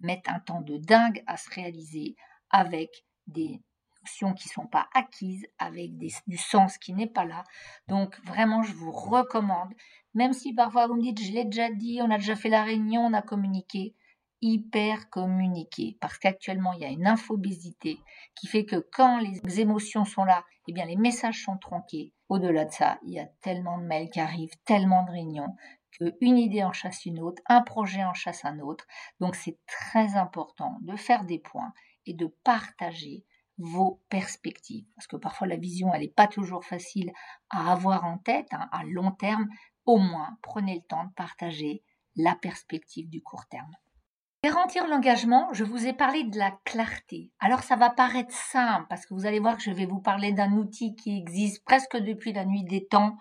mettent 0.00 0.28
un 0.28 0.40
temps 0.40 0.60
de 0.60 0.76
dingue 0.76 1.22
à 1.26 1.36
se 1.36 1.48
réaliser 1.50 2.16
avec 2.50 3.04
des 3.28 3.62
notions 4.02 4.34
qui 4.34 4.48
ne 4.48 4.52
sont 4.52 4.66
pas 4.66 4.88
acquises, 4.92 5.46
avec 5.58 5.96
du 5.96 6.36
sens 6.36 6.78
qui 6.78 6.92
n'est 6.92 7.06
pas 7.06 7.24
là. 7.24 7.44
Donc 7.86 8.18
vraiment, 8.24 8.62
je 8.64 8.74
vous 8.74 8.92
recommande, 8.92 9.72
même 10.14 10.32
si 10.32 10.52
parfois 10.52 10.88
vous 10.88 10.96
me 10.96 11.02
dites, 11.02 11.22
je 11.22 11.32
l'ai 11.32 11.44
déjà 11.44 11.70
dit, 11.70 12.00
on 12.02 12.10
a 12.10 12.18
déjà 12.18 12.34
fait 12.34 12.50
la 12.50 12.64
réunion, 12.64 13.06
on 13.06 13.14
a 13.14 13.22
communiqué, 13.22 13.94
hyper 14.44 15.08
communiquer 15.08 15.96
parce 16.00 16.18
qu'actuellement 16.18 16.74
il 16.74 16.80
y 16.80 16.84
a 16.84 16.90
une 16.90 17.06
infobésité 17.06 17.98
qui 18.34 18.46
fait 18.46 18.66
que 18.66 18.76
quand 18.92 19.18
les 19.18 19.60
émotions 19.60 20.04
sont 20.04 20.24
là, 20.24 20.44
eh 20.68 20.72
bien 20.72 20.84
les 20.84 20.96
messages 20.96 21.42
sont 21.42 21.56
tronqués. 21.56 22.12
Au-delà 22.28 22.66
de 22.66 22.72
ça, 22.72 22.98
il 23.06 23.14
y 23.14 23.18
a 23.18 23.26
tellement 23.40 23.78
de 23.78 23.84
mails 23.84 24.10
qui 24.10 24.20
arrivent, 24.20 24.54
tellement 24.64 25.04
de 25.04 25.12
réunions 25.12 25.54
une 26.20 26.38
idée 26.38 26.64
en 26.64 26.72
chasse 26.72 27.06
une 27.06 27.20
autre, 27.20 27.42
un 27.46 27.62
projet 27.62 28.04
en 28.04 28.14
chasse 28.14 28.44
un 28.44 28.58
autre. 28.58 28.86
Donc 29.20 29.36
c'est 29.36 29.58
très 29.66 30.16
important 30.16 30.78
de 30.82 30.96
faire 30.96 31.24
des 31.24 31.38
points 31.38 31.72
et 32.06 32.14
de 32.14 32.26
partager 32.44 33.24
vos 33.58 34.02
perspectives. 34.08 34.86
Parce 34.96 35.06
que 35.06 35.16
parfois 35.16 35.46
la 35.46 35.56
vision, 35.56 35.92
elle 35.94 36.02
n'est 36.02 36.08
pas 36.08 36.26
toujours 36.26 36.64
facile 36.64 37.12
à 37.50 37.72
avoir 37.72 38.04
en 38.04 38.18
tête, 38.18 38.48
hein, 38.52 38.68
à 38.72 38.82
long 38.84 39.12
terme. 39.12 39.48
Au 39.86 39.98
moins, 39.98 40.36
prenez 40.42 40.76
le 40.76 40.82
temps 40.82 41.04
de 41.04 41.12
partager 41.12 41.84
la 42.16 42.34
perspective 42.34 43.08
du 43.08 43.22
court 43.22 43.46
terme. 43.46 43.70
Garantir 44.44 44.86
l'engagement, 44.86 45.48
je 45.54 45.64
vous 45.64 45.86
ai 45.86 45.94
parlé 45.94 46.22
de 46.22 46.36
la 46.36 46.50
clarté. 46.66 47.32
Alors 47.38 47.62
ça 47.62 47.76
va 47.76 47.88
paraître 47.88 48.34
simple 48.34 48.84
parce 48.90 49.06
que 49.06 49.14
vous 49.14 49.24
allez 49.24 49.40
voir 49.40 49.56
que 49.56 49.62
je 49.62 49.70
vais 49.70 49.86
vous 49.86 50.02
parler 50.02 50.32
d'un 50.32 50.52
outil 50.52 50.94
qui 50.96 51.16
existe 51.16 51.64
presque 51.64 51.96
depuis 51.96 52.34
la 52.34 52.44
nuit 52.44 52.62
des 52.62 52.84
temps, 52.84 53.16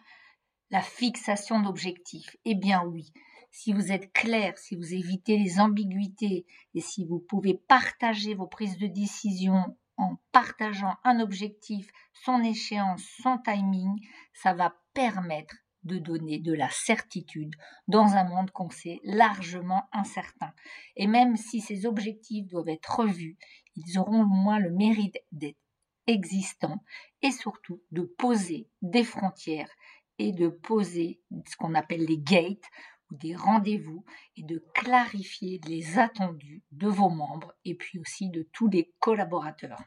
la 0.70 0.82
fixation 0.82 1.62
d'objectifs 1.62 2.36
Eh 2.44 2.56
bien 2.56 2.84
oui, 2.84 3.14
si 3.52 3.72
vous 3.72 3.94
êtes 3.94 4.12
clair, 4.12 4.58
si 4.58 4.76
vous 4.76 4.94
évitez 4.94 5.38
les 5.38 5.62
ambiguïtés 5.62 6.46
et 6.76 6.82
si 6.82 7.06
vous 7.06 7.20
pouvez 7.20 7.54
partager 7.54 8.34
vos 8.34 8.48
prises 8.48 8.78
de 8.78 8.88
décision 8.88 9.78
en 9.96 10.18
partageant 10.34 10.98
un 11.06 11.22
objectif, 11.22 11.88
son 12.12 12.44
échéance, 12.44 13.02
son 13.22 13.38
timing, 13.38 13.98
ça 14.34 14.54
va 14.54 14.76
permettre 14.94 15.56
de 15.84 15.98
donner 15.98 16.40
de 16.40 16.54
la 16.54 16.70
certitude 16.70 17.54
dans 17.88 18.14
un 18.14 18.24
monde 18.24 18.52
qu'on 18.52 18.70
sait 18.70 19.00
largement 19.04 19.84
incertain. 19.92 20.54
Et 20.96 21.08
même 21.08 21.36
si 21.36 21.62
ces 21.62 21.86
objectifs 21.86 22.48
doivent 22.48 22.70
être 22.70 23.00
revus, 23.00 23.38
ils 23.76 24.00
auront 24.00 24.24
au 24.24 24.28
moins 24.28 24.60
le 24.60 24.72
mérite 24.72 25.18
d'être 25.32 25.58
existants 26.08 26.84
et 27.22 27.32
surtout 27.32 27.82
de 27.92 28.02
poser 28.02 28.70
des 28.82 29.04
frontières 29.04 29.72
et 30.20 30.32
de 30.32 30.48
poser 30.48 31.22
ce 31.48 31.56
qu'on 31.56 31.74
appelle 31.74 32.06
les 32.06 32.20
gates 32.20 32.70
ou 33.10 33.16
des 33.16 33.36
rendez-vous 33.36 34.04
et 34.36 34.44
de 34.44 34.64
clarifier 34.74 35.60
les 35.68 35.98
attendus 35.98 36.64
de 36.72 36.88
vos 36.88 37.10
membres 37.10 37.54
et 37.66 37.76
puis 37.76 38.00
aussi 38.00 38.30
de 38.30 38.48
tous 38.52 38.68
les 38.68 38.94
collaborateurs. 39.00 39.82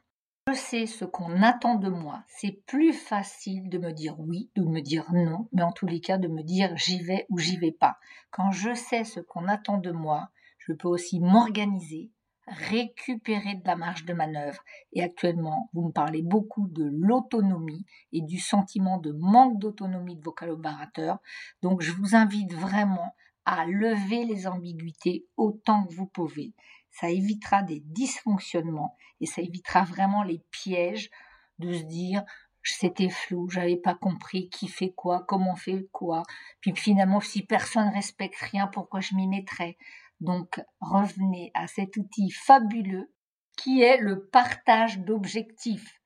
Je 0.48 0.54
sais 0.54 0.86
ce 0.86 1.04
qu'on 1.04 1.42
attend 1.42 1.74
de 1.74 1.88
moi. 1.88 2.22
C'est 2.28 2.62
plus 2.66 2.92
facile 2.92 3.68
de 3.68 3.78
me 3.78 3.90
dire 3.90 4.20
oui, 4.20 4.48
de 4.54 4.62
me 4.62 4.80
dire 4.80 5.12
non, 5.12 5.48
mais 5.52 5.62
en 5.62 5.72
tous 5.72 5.86
les 5.86 5.98
cas 5.98 6.18
de 6.18 6.28
me 6.28 6.44
dire 6.44 6.76
j'y 6.76 7.02
vais 7.02 7.26
ou 7.30 7.38
j'y 7.38 7.56
vais 7.56 7.72
pas. 7.72 7.96
Quand 8.30 8.52
je 8.52 8.72
sais 8.72 9.02
ce 9.02 9.18
qu'on 9.18 9.48
attend 9.48 9.78
de 9.78 9.90
moi, 9.90 10.28
je 10.58 10.72
peux 10.72 10.86
aussi 10.86 11.18
m'organiser 11.18 12.12
récupérer 12.46 13.56
de 13.56 13.66
la 13.66 13.74
marge 13.74 14.04
de 14.04 14.12
manœuvre. 14.12 14.62
Et 14.92 15.02
actuellement, 15.02 15.68
vous 15.72 15.88
me 15.88 15.92
parlez 15.92 16.22
beaucoup 16.22 16.68
de 16.68 16.88
l'autonomie 16.92 17.84
et 18.12 18.20
du 18.20 18.38
sentiment 18.38 18.98
de 18.98 19.10
manque 19.10 19.58
d'autonomie 19.58 20.14
de 20.14 20.22
vos 20.22 20.30
collaborateurs. 20.30 21.18
Donc, 21.62 21.82
je 21.82 21.90
vous 21.90 22.14
invite 22.14 22.52
vraiment 22.52 23.16
à 23.46 23.64
lever 23.66 24.24
les 24.24 24.46
ambiguïtés 24.46 25.26
autant 25.36 25.86
que 25.86 25.94
vous 25.94 26.06
pouvez. 26.06 26.52
Ça 26.98 27.10
évitera 27.10 27.62
des 27.62 27.80
dysfonctionnements 27.80 28.96
et 29.20 29.26
ça 29.26 29.42
évitera 29.42 29.84
vraiment 29.84 30.22
les 30.22 30.42
pièges 30.50 31.10
de 31.58 31.72
se 31.72 31.82
dire 31.82 32.24
c'était 32.68 33.10
flou, 33.10 33.48
j'avais 33.48 33.76
pas 33.76 33.94
compris 33.94 34.48
qui 34.48 34.68
fait 34.68 34.92
quoi, 34.92 35.24
comment 35.26 35.52
on 35.52 35.56
fait 35.56 35.86
quoi. 35.92 36.22
Puis 36.60 36.74
finalement, 36.74 37.20
si 37.20 37.42
personne 37.42 37.88
respecte 37.88 38.38
rien, 38.40 38.66
pourquoi 38.66 39.00
je 39.00 39.14
m'y 39.14 39.28
mettrais? 39.28 39.76
Donc 40.20 40.60
revenez 40.80 41.50
à 41.54 41.66
cet 41.66 41.96
outil 41.96 42.30
fabuleux 42.30 43.12
qui 43.56 43.82
est 43.82 43.98
le 43.98 44.26
partage 44.26 44.98
d'objectifs. 44.98 46.00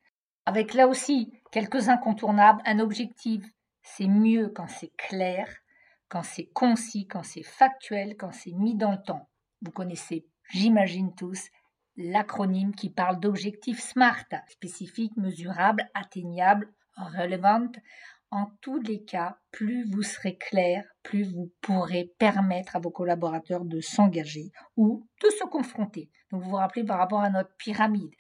Avec 0.47 0.75
là 0.75 0.87
aussi 0.87 1.33
quelques 1.51 1.89
incontournables. 1.89 2.63
Un 2.65 2.79
objectif, 2.79 3.45
c'est 3.83 4.09
mieux 4.09 4.49
quand 4.49 4.69
c'est 4.69 4.95
clair, 4.97 5.49
quand 6.09 6.23
c'est 6.23 6.47
concis, 6.47 7.07
quand 7.07 7.23
c'est 7.23 7.43
factuel, 7.43 8.17
quand 8.17 8.33
c'est 8.33 8.53
mis 8.53 8.77
dans 8.77 8.93
le 8.93 9.03
temps. 9.03 9.29
vous 9.63 9.73
connaissez, 9.73 10.27
j'imagine 10.51 11.15
tous, 11.15 11.49
l'acronyme 11.97 12.75
qui 12.75 12.91
parle 12.91 13.21
d'objectifs 13.21 13.81
SMART, 13.81 14.27
spécifiques, 14.49 15.17
mesurables, 15.17 15.89
atteignables, 15.95 16.73
relevantes. 16.97 17.77
En 18.31 18.47
tous 18.61 18.79
les 18.81 19.03
cas, 19.03 19.39
plus 19.51 19.91
vous 19.91 20.03
serez 20.03 20.39
clair, 20.39 20.85
plus 21.03 21.25
vous 21.25 21.53
pourrez 21.61 22.13
permettre 22.19 22.77
à 22.77 22.79
vos 22.79 22.91
collaborateurs 22.91 23.65
de 23.65 23.81
s'engager 23.81 24.53
ou 24.77 25.09
de 25.23 25.31
se 25.31 25.45
confronter. 25.45 26.11
Donc 26.31 26.43
vous 26.43 26.51
vous 26.51 26.57
rappelez 26.57 26.85
par 26.85 26.99
rapport 26.99 27.23
à 27.23 27.31
notre 27.31 27.55
pyramide. 27.57 28.15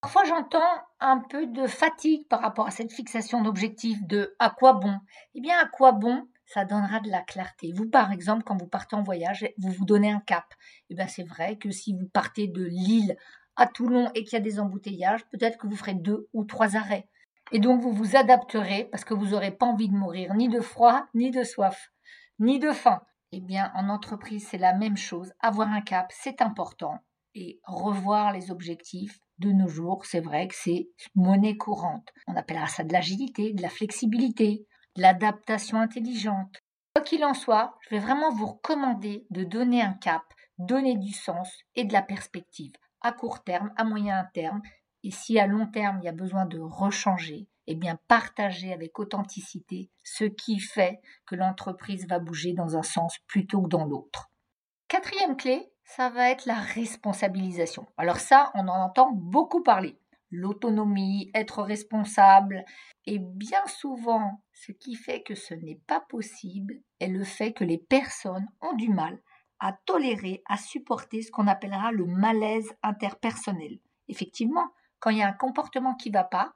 Parfois 0.00 0.24
j'entends 0.24 0.82
un 0.98 1.20
peu 1.20 1.46
de 1.46 1.68
fatigue 1.68 2.26
par 2.26 2.40
rapport 2.40 2.66
à 2.66 2.72
cette 2.72 2.92
fixation 2.92 3.40
d'objectifs 3.40 4.02
de 4.08 4.34
à 4.40 4.50
quoi 4.50 4.72
bon? 4.72 4.98
Eh 5.34 5.40
bien 5.40 5.56
à 5.60 5.66
quoi 5.66 5.92
bon? 5.92 6.26
Ça 6.52 6.64
donnera 6.64 7.00
de 7.00 7.10
la 7.10 7.22
clarté. 7.22 7.72
Vous, 7.74 7.88
par 7.88 8.12
exemple, 8.12 8.42
quand 8.44 8.56
vous 8.56 8.66
partez 8.66 8.96
en 8.96 9.02
voyage, 9.02 9.46
vous 9.58 9.70
vous 9.70 9.84
donnez 9.84 10.10
un 10.10 10.20
cap. 10.20 10.44
Eh 10.90 10.94
bien, 10.94 11.06
c'est 11.06 11.24
vrai 11.24 11.56
que 11.56 11.70
si 11.70 11.94
vous 11.94 12.08
partez 12.08 12.48
de 12.48 12.64
Lille 12.64 13.16
à 13.56 13.66
Toulon 13.66 14.10
et 14.14 14.24
qu'il 14.24 14.34
y 14.34 14.36
a 14.36 14.40
des 14.40 14.60
embouteillages, 14.60 15.24
peut-être 15.30 15.58
que 15.58 15.66
vous 15.66 15.76
ferez 15.76 15.94
deux 15.94 16.28
ou 16.32 16.44
trois 16.44 16.76
arrêts. 16.76 17.08
Et 17.52 17.58
donc, 17.58 17.80
vous 17.80 17.92
vous 17.92 18.16
adapterez 18.16 18.88
parce 18.90 19.04
que 19.04 19.14
vous 19.14 19.28
n'aurez 19.28 19.50
pas 19.50 19.66
envie 19.66 19.88
de 19.88 19.94
mourir 19.94 20.34
ni 20.34 20.48
de 20.48 20.60
froid, 20.60 21.06
ni 21.14 21.30
de 21.30 21.42
soif, 21.42 21.92
ni 22.38 22.58
de 22.58 22.72
faim. 22.72 23.02
Eh 23.32 23.40
bien, 23.40 23.72
en 23.74 23.88
entreprise, 23.88 24.46
c'est 24.48 24.58
la 24.58 24.74
même 24.74 24.96
chose. 24.96 25.32
Avoir 25.40 25.68
un 25.68 25.80
cap, 25.80 26.10
c'est 26.10 26.42
important. 26.42 26.98
Et 27.34 27.60
revoir 27.64 28.32
les 28.32 28.50
objectifs, 28.50 29.18
de 29.42 29.50
nos 29.50 29.68
jours, 29.68 30.04
c'est 30.06 30.20
vrai 30.20 30.48
que 30.48 30.54
c'est 30.56 30.88
monnaie 31.14 31.56
courante. 31.56 32.08
On 32.26 32.36
appellera 32.36 32.66
ça 32.66 32.84
de 32.84 32.92
l'agilité, 32.92 33.52
de 33.52 33.62
la 33.62 33.68
flexibilité, 33.68 34.66
l'adaptation 34.96 35.80
intelligente. 35.80 36.62
Quoi 36.94 37.04
qu'il 37.04 37.24
en 37.24 37.34
soit, 37.34 37.76
je 37.82 37.90
vais 37.90 38.00
vraiment 38.00 38.30
vous 38.30 38.46
recommander 38.46 39.26
de 39.30 39.44
donner 39.44 39.82
un 39.82 39.94
cap, 39.94 40.22
donner 40.58 40.96
du 40.96 41.12
sens 41.12 41.48
et 41.74 41.84
de 41.84 41.92
la 41.92 42.02
perspective 42.02 42.72
à 43.00 43.12
court 43.12 43.42
terme, 43.42 43.72
à 43.76 43.84
moyen 43.84 44.24
terme, 44.32 44.62
et 45.02 45.10
si 45.10 45.38
à 45.38 45.46
long 45.46 45.66
terme 45.66 45.98
il 46.00 46.04
y 46.04 46.08
a 46.08 46.12
besoin 46.12 46.46
de 46.46 46.60
rechanger, 46.60 47.48
eh 47.66 47.74
bien 47.74 47.98
partager 48.08 48.72
avec 48.72 48.98
authenticité 48.98 49.90
ce 50.04 50.24
qui 50.24 50.60
fait 50.60 51.00
que 51.26 51.34
l'entreprise 51.34 52.06
va 52.06 52.18
bouger 52.18 52.52
dans 52.52 52.76
un 52.76 52.82
sens 52.82 53.18
plutôt 53.26 53.62
que 53.62 53.68
dans 53.68 53.84
l'autre. 53.84 54.30
Quatrième 54.88 55.36
clé, 55.36 55.72
ça 55.84 56.10
va 56.10 56.30
être 56.30 56.46
la 56.46 56.60
responsabilisation. 56.60 57.86
Alors 57.96 58.18
ça, 58.18 58.50
on 58.54 58.68
en 58.68 58.84
entend 58.84 59.10
beaucoup 59.12 59.62
parler 59.62 59.98
l'autonomie, 60.32 61.30
être 61.34 61.62
responsable. 61.62 62.64
Et 63.06 63.18
bien 63.20 63.64
souvent, 63.66 64.42
ce 64.52 64.72
qui 64.72 64.96
fait 64.96 65.22
que 65.22 65.34
ce 65.34 65.54
n'est 65.54 65.80
pas 65.86 66.00
possible 66.00 66.80
est 66.98 67.08
le 67.08 67.24
fait 67.24 67.52
que 67.52 67.64
les 67.64 67.78
personnes 67.78 68.48
ont 68.60 68.74
du 68.74 68.88
mal 68.88 69.20
à 69.60 69.72
tolérer, 69.86 70.42
à 70.48 70.56
supporter 70.56 71.22
ce 71.22 71.30
qu'on 71.30 71.46
appellera 71.46 71.92
le 71.92 72.04
malaise 72.04 72.68
interpersonnel. 72.82 73.78
Effectivement, 74.08 74.68
quand 74.98 75.10
il 75.10 75.18
y 75.18 75.22
a 75.22 75.28
un 75.28 75.32
comportement 75.32 75.94
qui 75.94 76.10
ne 76.10 76.14
va 76.14 76.24
pas, 76.24 76.54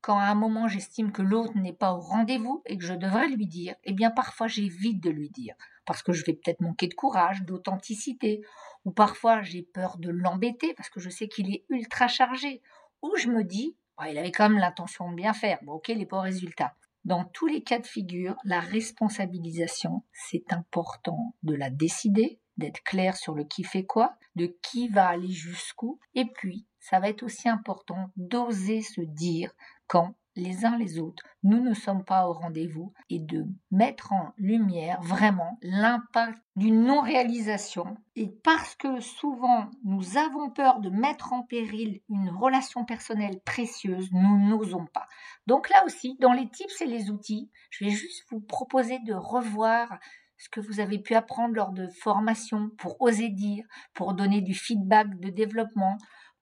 quand 0.00 0.18
à 0.18 0.24
un 0.24 0.34
moment 0.34 0.68
j'estime 0.68 1.10
que 1.10 1.22
l'autre 1.22 1.56
n'est 1.56 1.72
pas 1.72 1.92
au 1.92 2.00
rendez-vous 2.00 2.62
et 2.66 2.76
que 2.76 2.84
je 2.84 2.94
devrais 2.94 3.28
lui 3.28 3.46
dire, 3.46 3.74
eh 3.84 3.92
bien 3.92 4.10
parfois 4.10 4.46
j'évite 4.46 5.02
de 5.02 5.10
lui 5.10 5.30
dire, 5.30 5.54
parce 5.86 6.02
que 6.02 6.12
je 6.12 6.24
vais 6.24 6.34
peut-être 6.34 6.60
manquer 6.60 6.86
de 6.86 6.94
courage, 6.94 7.42
d'authenticité, 7.42 8.42
ou 8.84 8.90
parfois 8.90 9.42
j'ai 9.42 9.62
peur 9.62 9.98
de 9.98 10.10
l'embêter 10.10 10.74
parce 10.74 10.90
que 10.90 11.00
je 11.00 11.10
sais 11.10 11.28
qu'il 11.28 11.52
est 11.52 11.64
ultra 11.68 12.08
chargé, 12.08 12.62
où 13.02 13.16
je 13.16 13.28
me 13.28 13.44
dis, 13.44 13.76
il 14.06 14.18
avait 14.18 14.32
quand 14.32 14.48
même 14.48 14.58
l'intention 14.58 15.10
de 15.10 15.16
bien 15.16 15.32
faire, 15.32 15.58
bon 15.62 15.74
ok, 15.74 15.88
les 15.88 16.06
pas 16.06 16.20
résultats. 16.20 16.74
Dans 17.04 17.24
tous 17.24 17.46
les 17.46 17.62
cas 17.62 17.78
de 17.78 17.86
figure, 17.86 18.36
la 18.44 18.60
responsabilisation, 18.60 20.02
c'est 20.12 20.52
important 20.52 21.34
de 21.42 21.54
la 21.54 21.70
décider, 21.70 22.40
d'être 22.56 22.82
clair 22.82 23.16
sur 23.16 23.34
le 23.34 23.44
qui 23.44 23.64
fait 23.64 23.84
quoi, 23.84 24.16
de 24.36 24.54
qui 24.62 24.88
va 24.88 25.08
aller 25.08 25.30
jusqu'où, 25.30 25.98
et 26.14 26.26
puis 26.26 26.66
ça 26.80 27.00
va 27.00 27.08
être 27.08 27.22
aussi 27.22 27.48
important 27.48 28.10
d'oser 28.16 28.82
se 28.82 29.00
dire 29.00 29.52
quand 29.86 30.14
les 30.38 30.64
uns 30.64 30.76
les 30.78 30.98
autres, 30.98 31.22
nous 31.42 31.60
ne 31.60 31.74
sommes 31.74 32.04
pas 32.04 32.28
au 32.28 32.32
rendez-vous 32.32 32.92
et 33.10 33.18
de 33.18 33.44
mettre 33.70 34.12
en 34.12 34.32
lumière 34.38 35.00
vraiment 35.02 35.58
l'impact 35.62 36.38
d'une 36.56 36.84
non-réalisation. 36.84 37.96
Et 38.16 38.30
parce 38.42 38.74
que 38.76 39.00
souvent 39.00 39.70
nous 39.84 40.16
avons 40.16 40.50
peur 40.50 40.80
de 40.80 40.90
mettre 40.90 41.32
en 41.32 41.42
péril 41.42 42.00
une 42.08 42.30
relation 42.30 42.84
personnelle 42.84 43.40
précieuse, 43.44 44.08
nous 44.12 44.38
n'osons 44.48 44.86
pas. 44.86 45.06
Donc 45.46 45.68
là 45.70 45.84
aussi, 45.84 46.16
dans 46.20 46.32
les 46.32 46.48
tips 46.48 46.80
et 46.80 46.86
les 46.86 47.10
outils, 47.10 47.50
je 47.70 47.84
vais 47.84 47.90
juste 47.90 48.24
vous 48.30 48.40
proposer 48.40 48.98
de 49.00 49.14
revoir 49.14 49.98
ce 50.38 50.48
que 50.48 50.60
vous 50.60 50.80
avez 50.80 50.98
pu 50.98 51.14
apprendre 51.14 51.54
lors 51.54 51.72
de 51.72 51.88
formations 51.88 52.70
pour 52.78 53.00
oser 53.00 53.28
dire, 53.28 53.64
pour 53.92 54.14
donner 54.14 54.40
du 54.40 54.54
feedback 54.54 55.18
de 55.18 55.30
développement, 55.30 55.98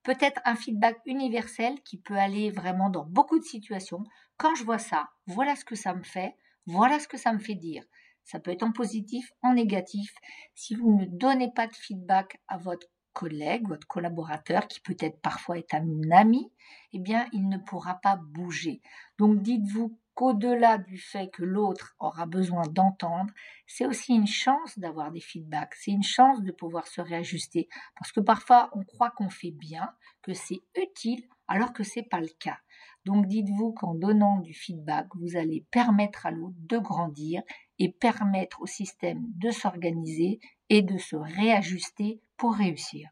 peut-être 0.07 0.41
un 0.45 0.55
feedback 0.55 1.01
universel 1.05 1.83
qui 1.83 1.99
peut 1.99 2.17
aller 2.17 2.53
vraiment 2.53 2.91
dans 2.91 3.05
beaucoup 3.05 3.41
de 3.41 3.45
situations. 3.45 4.05
Quand 4.37 4.55
je 4.55 4.63
vois 4.63 4.79
ça, 4.79 5.09
voilà 5.27 5.57
ce 5.57 5.65
que 5.65 5.75
ça 5.75 5.95
me 5.95 6.05
fait, 6.05 6.37
voilà 6.65 7.01
ce 7.01 7.09
que 7.09 7.17
ça 7.17 7.33
me 7.33 7.41
fait 7.41 7.57
dire. 7.57 7.83
Ça 8.23 8.39
peut 8.39 8.53
être 8.53 8.63
en 8.63 8.71
positif, 8.71 9.33
en 9.43 9.55
négatif. 9.55 10.15
Si 10.55 10.77
vous 10.77 10.97
ne 10.97 11.07
donnez 11.07 11.51
pas 11.53 11.67
de 11.67 11.75
feedback 11.75 12.41
à 12.47 12.57
votre 12.57 12.87
collègue, 13.15 13.67
votre 13.67 13.89
collaborateur, 13.89 14.69
qui 14.69 14.79
peut-être 14.79 15.21
parfois 15.23 15.59
est 15.59 15.75
un 15.75 15.85
ami, 16.13 16.53
eh 16.93 17.01
bien, 17.01 17.27
il 17.33 17.49
ne 17.49 17.59
pourra 17.59 17.97
pas 17.97 18.15
bouger. 18.15 18.83
Donc, 19.19 19.43
dites-vous 19.43 19.99
qu'au-delà 20.17 20.79
du 20.79 20.99
fait 20.99 21.29
que 21.29 21.45
l'autre 21.45 21.95
aura 22.01 22.25
besoin 22.25 22.63
d'entendre, 22.71 23.33
c'est 23.67 23.87
aussi 23.87 24.15
une 24.15 24.27
chance 24.27 24.79
d'avoir 24.79 25.13
des 25.13 25.21
feedbacks, 25.21 25.75
c'est 25.75 25.93
une 25.93 26.03
chance 26.03 26.43
de 26.43 26.51
pouvoir 26.51 26.87
se 26.89 27.03
réajuster, 27.03 27.69
parce 27.99 28.11
que 28.13 28.21
parfois 28.21 28.71
on 28.73 28.83
croit 28.83 29.11
qu'on 29.11 29.29
fait 29.29 29.51
bien, 29.51 29.95
que 30.23 30.33
c'est 30.33 30.63
utile, 30.75 31.23
alors 31.47 31.75
que 31.75 31.85
ce 31.85 32.01
n'est 32.01 32.07
pas 32.07 32.21
le 32.21 32.31
cas. 32.41 32.59
Donc 33.05 33.27
dites-vous 33.27 33.73
qu'en 33.73 33.95
donnant 33.95 34.41
du 34.41 34.55
feedback, 34.55 35.07
vous 35.15 35.37
allez 35.37 35.65
permettre 35.71 36.25
à 36.25 36.31
l'autre 36.31 36.57
de 36.59 36.79
grandir 36.79 37.43
et 37.79 37.93
permettre 37.93 38.63
au 38.63 38.67
système 38.67 39.23
de 39.37 39.51
s'organiser 39.51 40.41
et 40.71 40.81
de 40.81 40.97
se 40.97 41.15
réajuster 41.15 42.21
pour 42.39 42.55
réussir. 42.55 43.11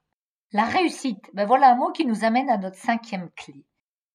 La 0.52 0.64
réussite, 0.64 1.30
ben 1.34 1.44
voilà 1.46 1.70
un 1.72 1.76
mot 1.76 1.92
qui 1.92 2.06
nous 2.06 2.24
amène 2.24 2.48
à 2.48 2.56
notre 2.56 2.78
cinquième 2.78 3.28
clé. 3.36 3.66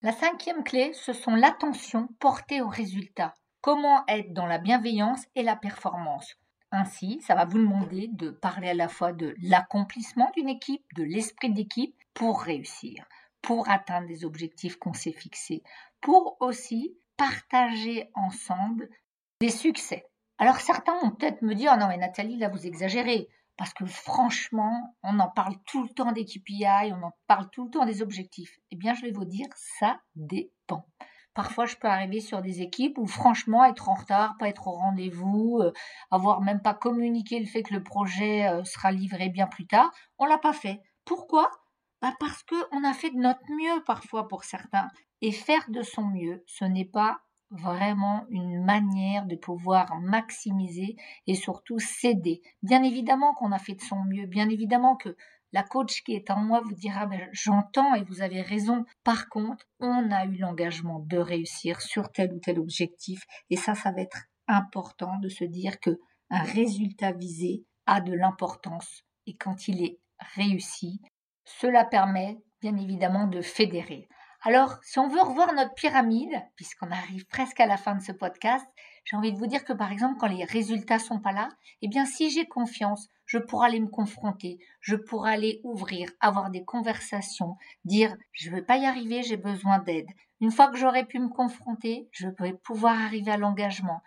La 0.01 0.13
cinquième 0.13 0.63
clé, 0.63 0.93
ce 0.93 1.11
sont 1.11 1.35
l'attention 1.35 2.07
portée 2.19 2.61
au 2.61 2.69
résultat. 2.69 3.33
Comment 3.59 4.05
être 4.07 4.31
dans 4.31 4.45
la 4.45 4.57
bienveillance 4.57 5.25
et 5.35 5.43
la 5.43 5.57
performance. 5.57 6.35
Ainsi, 6.71 7.19
ça 7.19 7.35
va 7.35 7.43
vous 7.43 7.57
demander 7.57 8.07
de 8.13 8.29
parler 8.29 8.69
à 8.69 8.73
la 8.73 8.87
fois 8.87 9.11
de 9.11 9.35
l'accomplissement 9.41 10.31
d'une 10.37 10.47
équipe, 10.47 10.85
de 10.95 11.03
l'esprit 11.03 11.51
d'équipe 11.51 11.97
pour 12.13 12.41
réussir, 12.41 13.03
pour 13.41 13.69
atteindre 13.69 14.07
des 14.07 14.23
objectifs 14.23 14.77
qu'on 14.77 14.93
s'est 14.93 15.11
fixés, 15.11 15.63
pour 15.99 16.37
aussi 16.39 16.97
partager 17.17 18.09
ensemble 18.13 18.87
des 19.41 19.49
succès. 19.49 20.05
Alors 20.37 20.61
certains 20.61 20.97
vont 21.01 21.11
peut-être 21.11 21.41
me 21.41 21.55
dire, 21.55 21.73
oh 21.75 21.77
non 21.77 21.89
mais 21.89 21.97
Nathalie, 21.97 22.37
là 22.37 22.47
vous 22.47 22.65
exagérez 22.65 23.27
parce 23.59 23.73
que 23.73 23.85
franchement, 23.85 24.95
on 25.03 25.19
en 25.19 25.27
parle 25.27 25.55
tout 25.65 25.83
le 25.83 25.89
temps 25.89 26.13
des 26.13 26.23
KPI, 26.23 26.93
on 26.93 27.03
en 27.03 27.11
parle 27.27 27.49
tout 27.49 27.65
le 27.65 27.69
temps 27.69 27.85
des 27.85 28.01
objectifs. 28.01 28.57
Eh 28.71 28.77
bien, 28.77 28.93
je 28.93 29.01
vais 29.01 29.11
vous 29.11 29.25
dire, 29.25 29.47
ça 29.53 29.99
dépend. 30.15 30.85
Parfois, 31.33 31.65
je 31.65 31.75
peux 31.75 31.89
arriver 31.89 32.21
sur 32.21 32.41
des 32.41 32.61
équipes 32.61 32.97
où, 32.97 33.05
franchement, 33.05 33.65
être 33.65 33.89
en 33.89 33.95
retard, 33.95 34.37
pas 34.39 34.47
être 34.47 34.67
au 34.67 34.71
rendez-vous, 34.71 35.59
euh, 35.61 35.73
avoir 36.09 36.39
même 36.39 36.61
pas 36.61 36.73
communiqué 36.73 37.37
le 37.37 37.47
fait 37.47 37.63
que 37.63 37.73
le 37.73 37.83
projet 37.83 38.47
euh, 38.47 38.63
sera 38.63 38.93
livré 38.93 39.27
bien 39.27 39.47
plus 39.47 39.67
tard, 39.67 39.91
on 40.19 40.25
l'a 40.25 40.37
pas 40.37 40.53
fait. 40.53 40.81
Pourquoi? 41.03 41.51
Bah 42.01 42.13
Parce 42.17 42.43
qu'on 42.43 42.85
a 42.85 42.93
fait 42.93 43.09
de 43.09 43.17
notre 43.17 43.43
mieux 43.49 43.83
parfois 43.83 44.29
pour 44.29 44.45
certains. 44.45 44.87
Et 45.19 45.33
faire 45.33 45.65
de 45.67 45.81
son 45.81 46.05
mieux, 46.05 46.45
ce 46.47 46.63
n'est 46.63 46.85
pas 46.85 47.19
vraiment 47.51 48.25
une 48.29 48.63
manière 48.63 49.25
de 49.25 49.35
pouvoir 49.35 49.99
maximiser 49.99 50.95
et 51.27 51.35
surtout 51.35 51.79
s'aider. 51.79 52.41
Bien 52.61 52.83
évidemment 52.83 53.33
qu'on 53.33 53.51
a 53.51 53.59
fait 53.59 53.75
de 53.75 53.81
son 53.81 54.03
mieux, 54.03 54.27
bien 54.27 54.49
évidemment 54.49 54.95
que 54.95 55.15
la 55.51 55.63
coach 55.63 56.03
qui 56.03 56.13
est 56.13 56.29
en 56.29 56.41
moi 56.41 56.61
vous 56.61 56.75
dira 56.75 57.07
ben, 57.07 57.27
j'entends 57.31 57.95
et 57.95 58.03
vous 58.03 58.21
avez 58.21 58.41
raison. 58.41 58.85
Par 59.03 59.29
contre, 59.29 59.65
on 59.79 60.11
a 60.11 60.25
eu 60.25 60.37
l'engagement 60.37 60.99
de 60.99 61.17
réussir 61.17 61.81
sur 61.81 62.11
tel 62.11 62.33
ou 62.33 62.39
tel 62.39 62.59
objectif 62.59 63.23
et 63.49 63.57
ça, 63.57 63.73
ça 63.73 63.91
va 63.91 64.01
être 64.01 64.25
important 64.47 65.17
de 65.19 65.29
se 65.29 65.43
dire 65.43 65.79
que 65.79 65.99
un 66.29 66.43
résultat 66.43 67.11
visé 67.11 67.65
a 67.87 68.01
de 68.01 68.13
l'importance 68.13 69.03
et 69.25 69.35
quand 69.35 69.67
il 69.67 69.83
est 69.83 69.99
réussi, 70.35 71.01
cela 71.45 71.83
permet 71.83 72.37
bien 72.61 72.77
évidemment 72.77 73.25
de 73.25 73.41
fédérer. 73.41 74.07
Alors, 74.41 74.77
si 74.83 74.99
on 74.99 75.09
veut 75.09 75.21
revoir 75.21 75.53
notre 75.53 75.73
pyramide, 75.73 76.41
puisqu'on 76.55 76.91
arrive 76.91 77.25
presque 77.27 77.59
à 77.59 77.65
la 77.65 77.75
fin 77.75 77.95
de 77.95 78.01
ce 78.01 78.13
podcast, 78.13 78.65
j'ai 79.03 79.17
envie 79.17 79.33
de 79.33 79.37
vous 79.37 79.47
dire 79.47 79.65
que 79.65 79.73
par 79.73 79.91
exemple, 79.91 80.17
quand 80.17 80.27
les 80.27 80.45
résultats 80.45 80.99
sont 80.99 81.19
pas 81.19 81.33
là, 81.33 81.49
eh 81.81 81.89
bien, 81.89 82.05
si 82.05 82.29
j'ai 82.29 82.47
confiance, 82.47 83.09
je 83.25 83.37
pourrai 83.37 83.67
aller 83.67 83.81
me 83.81 83.89
confronter, 83.89 84.57
je 84.79 84.95
pourrai 84.95 85.33
aller 85.33 85.59
ouvrir, 85.63 86.09
avoir 86.21 86.51
des 86.51 86.63
conversations, 86.63 87.57
dire 87.83 88.15
je 88.31 88.49
ne 88.49 88.55
vais 88.55 88.61
pas 88.61 88.77
y 88.77 88.85
arriver, 88.85 89.23
j'ai 89.23 89.35
besoin 89.35 89.79
d'aide. 89.79 90.07
Une 90.39 90.51
fois 90.51 90.69
que 90.69 90.77
j'aurai 90.77 91.05
pu 91.05 91.19
me 91.19 91.29
confronter, 91.29 92.07
je 92.11 92.27
vais 92.39 92.53
pouvoir 92.53 92.97
arriver 92.97 93.31
à 93.31 93.37
l'engagement, 93.37 94.01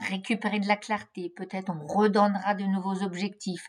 récupérer 0.00 0.58
de 0.58 0.68
la 0.68 0.76
clarté, 0.76 1.30
peut-être 1.36 1.70
on 1.70 1.86
redonnera 1.86 2.54
de 2.54 2.64
nouveaux 2.64 3.02
objectifs, 3.02 3.68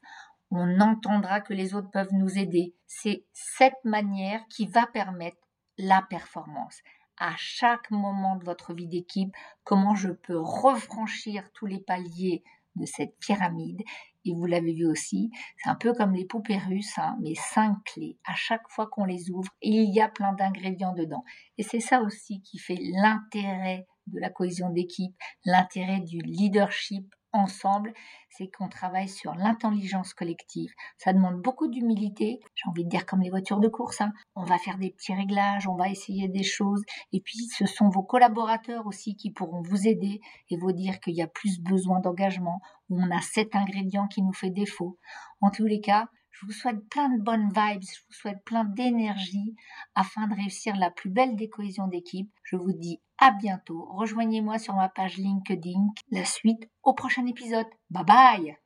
on 0.52 0.80
entendra 0.80 1.42
que 1.42 1.54
les 1.54 1.76
autres 1.76 1.92
peuvent 1.92 2.14
nous 2.14 2.38
aider. 2.38 2.74
C'est 2.86 3.26
cette 3.34 3.84
manière 3.84 4.42
qui 4.48 4.68
va 4.68 4.88
permettre 4.88 5.38
la 5.78 6.02
performance. 6.10 6.80
À 7.20 7.34
chaque 7.38 7.90
moment 7.90 8.36
de 8.36 8.46
votre 8.46 8.74
vie 8.74 8.88
d'équipe, 8.88 9.34
comment 9.64 9.96
je 9.96 10.10
peux 10.10 10.38
refranchir 10.38 11.52
tous 11.54 11.66
les 11.66 11.80
paliers 11.80 12.44
de 12.78 12.86
cette 12.86 13.18
pyramide. 13.20 13.82
Et 14.26 14.34
vous 14.34 14.46
l'avez 14.46 14.74
vu 14.74 14.86
aussi, 14.86 15.32
c'est 15.58 15.70
un 15.70 15.76
peu 15.76 15.94
comme 15.94 16.14
les 16.14 16.26
poupées 16.26 16.58
russes, 16.58 16.98
hein, 16.98 17.18
mais 17.22 17.34
cinq 17.34 17.78
clés. 17.86 18.18
À 18.26 18.36
chaque 18.36 18.70
fois 18.70 18.88
qu'on 18.88 19.06
les 19.06 19.32
ouvre, 19.32 19.52
il 19.62 19.94
y 19.94 20.02
a 20.02 20.10
plein 20.10 20.34
d'ingrédients 20.34 20.94
dedans. 20.94 21.24
Et 21.58 21.64
c'est 21.64 21.80
ça 21.80 22.02
aussi 22.02 22.42
qui 22.42 22.60
fait 22.60 22.78
l'intérêt 23.02 23.88
de 24.08 24.20
la 24.20 24.30
cohésion 24.30 24.70
d'équipe, 24.70 25.16
l'intérêt 25.46 26.02
du 26.02 26.20
leadership 26.20 27.14
ensemble, 27.38 27.94
c'est 28.30 28.48
qu'on 28.48 28.70
travaille 28.70 29.08
sur 29.08 29.34
l'intelligence 29.36 30.14
collective. 30.14 30.72
Ça 30.98 31.14
demande 31.14 31.42
beaucoup 31.42 31.68
d'humilité, 31.68 32.40
j'ai 32.56 32.70
envie 32.70 32.84
de 32.84 32.90
dire 32.90 33.06
comme 33.06 33.22
les 33.22 33.30
voitures 33.30 33.60
de 33.60 33.68
course. 33.68 34.02
Hein. 34.02 34.12
On 34.36 34.44
va 34.44 34.58
faire 34.58 34.78
des 34.78 34.92
petits 34.92 35.14
réglages, 35.14 35.68
on 35.68 35.76
va 35.76 35.90
essayer 35.90 36.28
des 36.28 36.44
choses, 36.44 36.84
et 37.14 37.22
puis 37.22 37.40
ce 37.56 37.66
sont 37.66 37.90
vos 37.90 38.04
collaborateurs 38.04 38.86
aussi 38.86 39.16
qui 39.16 39.32
pourront 39.32 39.62
vous 39.62 39.88
aider 39.88 40.20
et 40.50 40.58
vous 40.58 40.72
dire 40.72 41.00
qu'il 41.00 41.16
y 41.16 41.22
a 41.22 41.28
plus 41.28 41.60
besoin 41.62 42.00
d'engagement, 42.00 42.60
ou 42.90 43.02
on 43.02 43.16
a 43.16 43.22
cet 43.22 43.56
ingrédient 43.56 44.08
qui 44.08 44.22
nous 44.22 44.34
fait 44.34 44.50
défaut. 44.50 44.98
En 45.42 45.50
tous 45.50 45.66
les 45.66 45.80
cas, 45.80 46.10
je 46.40 46.46
vous 46.46 46.52
souhaite 46.52 46.88
plein 46.90 47.10
de 47.10 47.22
bonnes 47.22 47.50
vibes, 47.50 47.82
je 47.82 48.02
vous 48.08 48.14
souhaite 48.14 48.44
plein 48.44 48.64
d'énergie 48.64 49.56
afin 49.96 50.28
de 50.28 50.36
réussir 50.36 50.76
la 50.76 50.92
plus 50.92 51.10
belle 51.10 51.36
des 51.36 51.50
cohésions 51.50 51.88
d'équipe. 51.88 52.32
Je 52.44 52.56
vous 52.56 52.74
dis 52.74 53.02
à 53.18 53.32
bientôt. 53.32 53.88
Rejoignez-moi 53.92 54.60
sur 54.60 54.76
ma 54.76 54.90
page 54.90 55.18
LinkedIn. 55.18 55.88
La 56.12 56.26
suite 56.26 56.70
au 56.84 56.94
prochain 56.94 57.26
épisode. 57.26 57.68
Bye 57.90 58.06
bye 58.06 58.58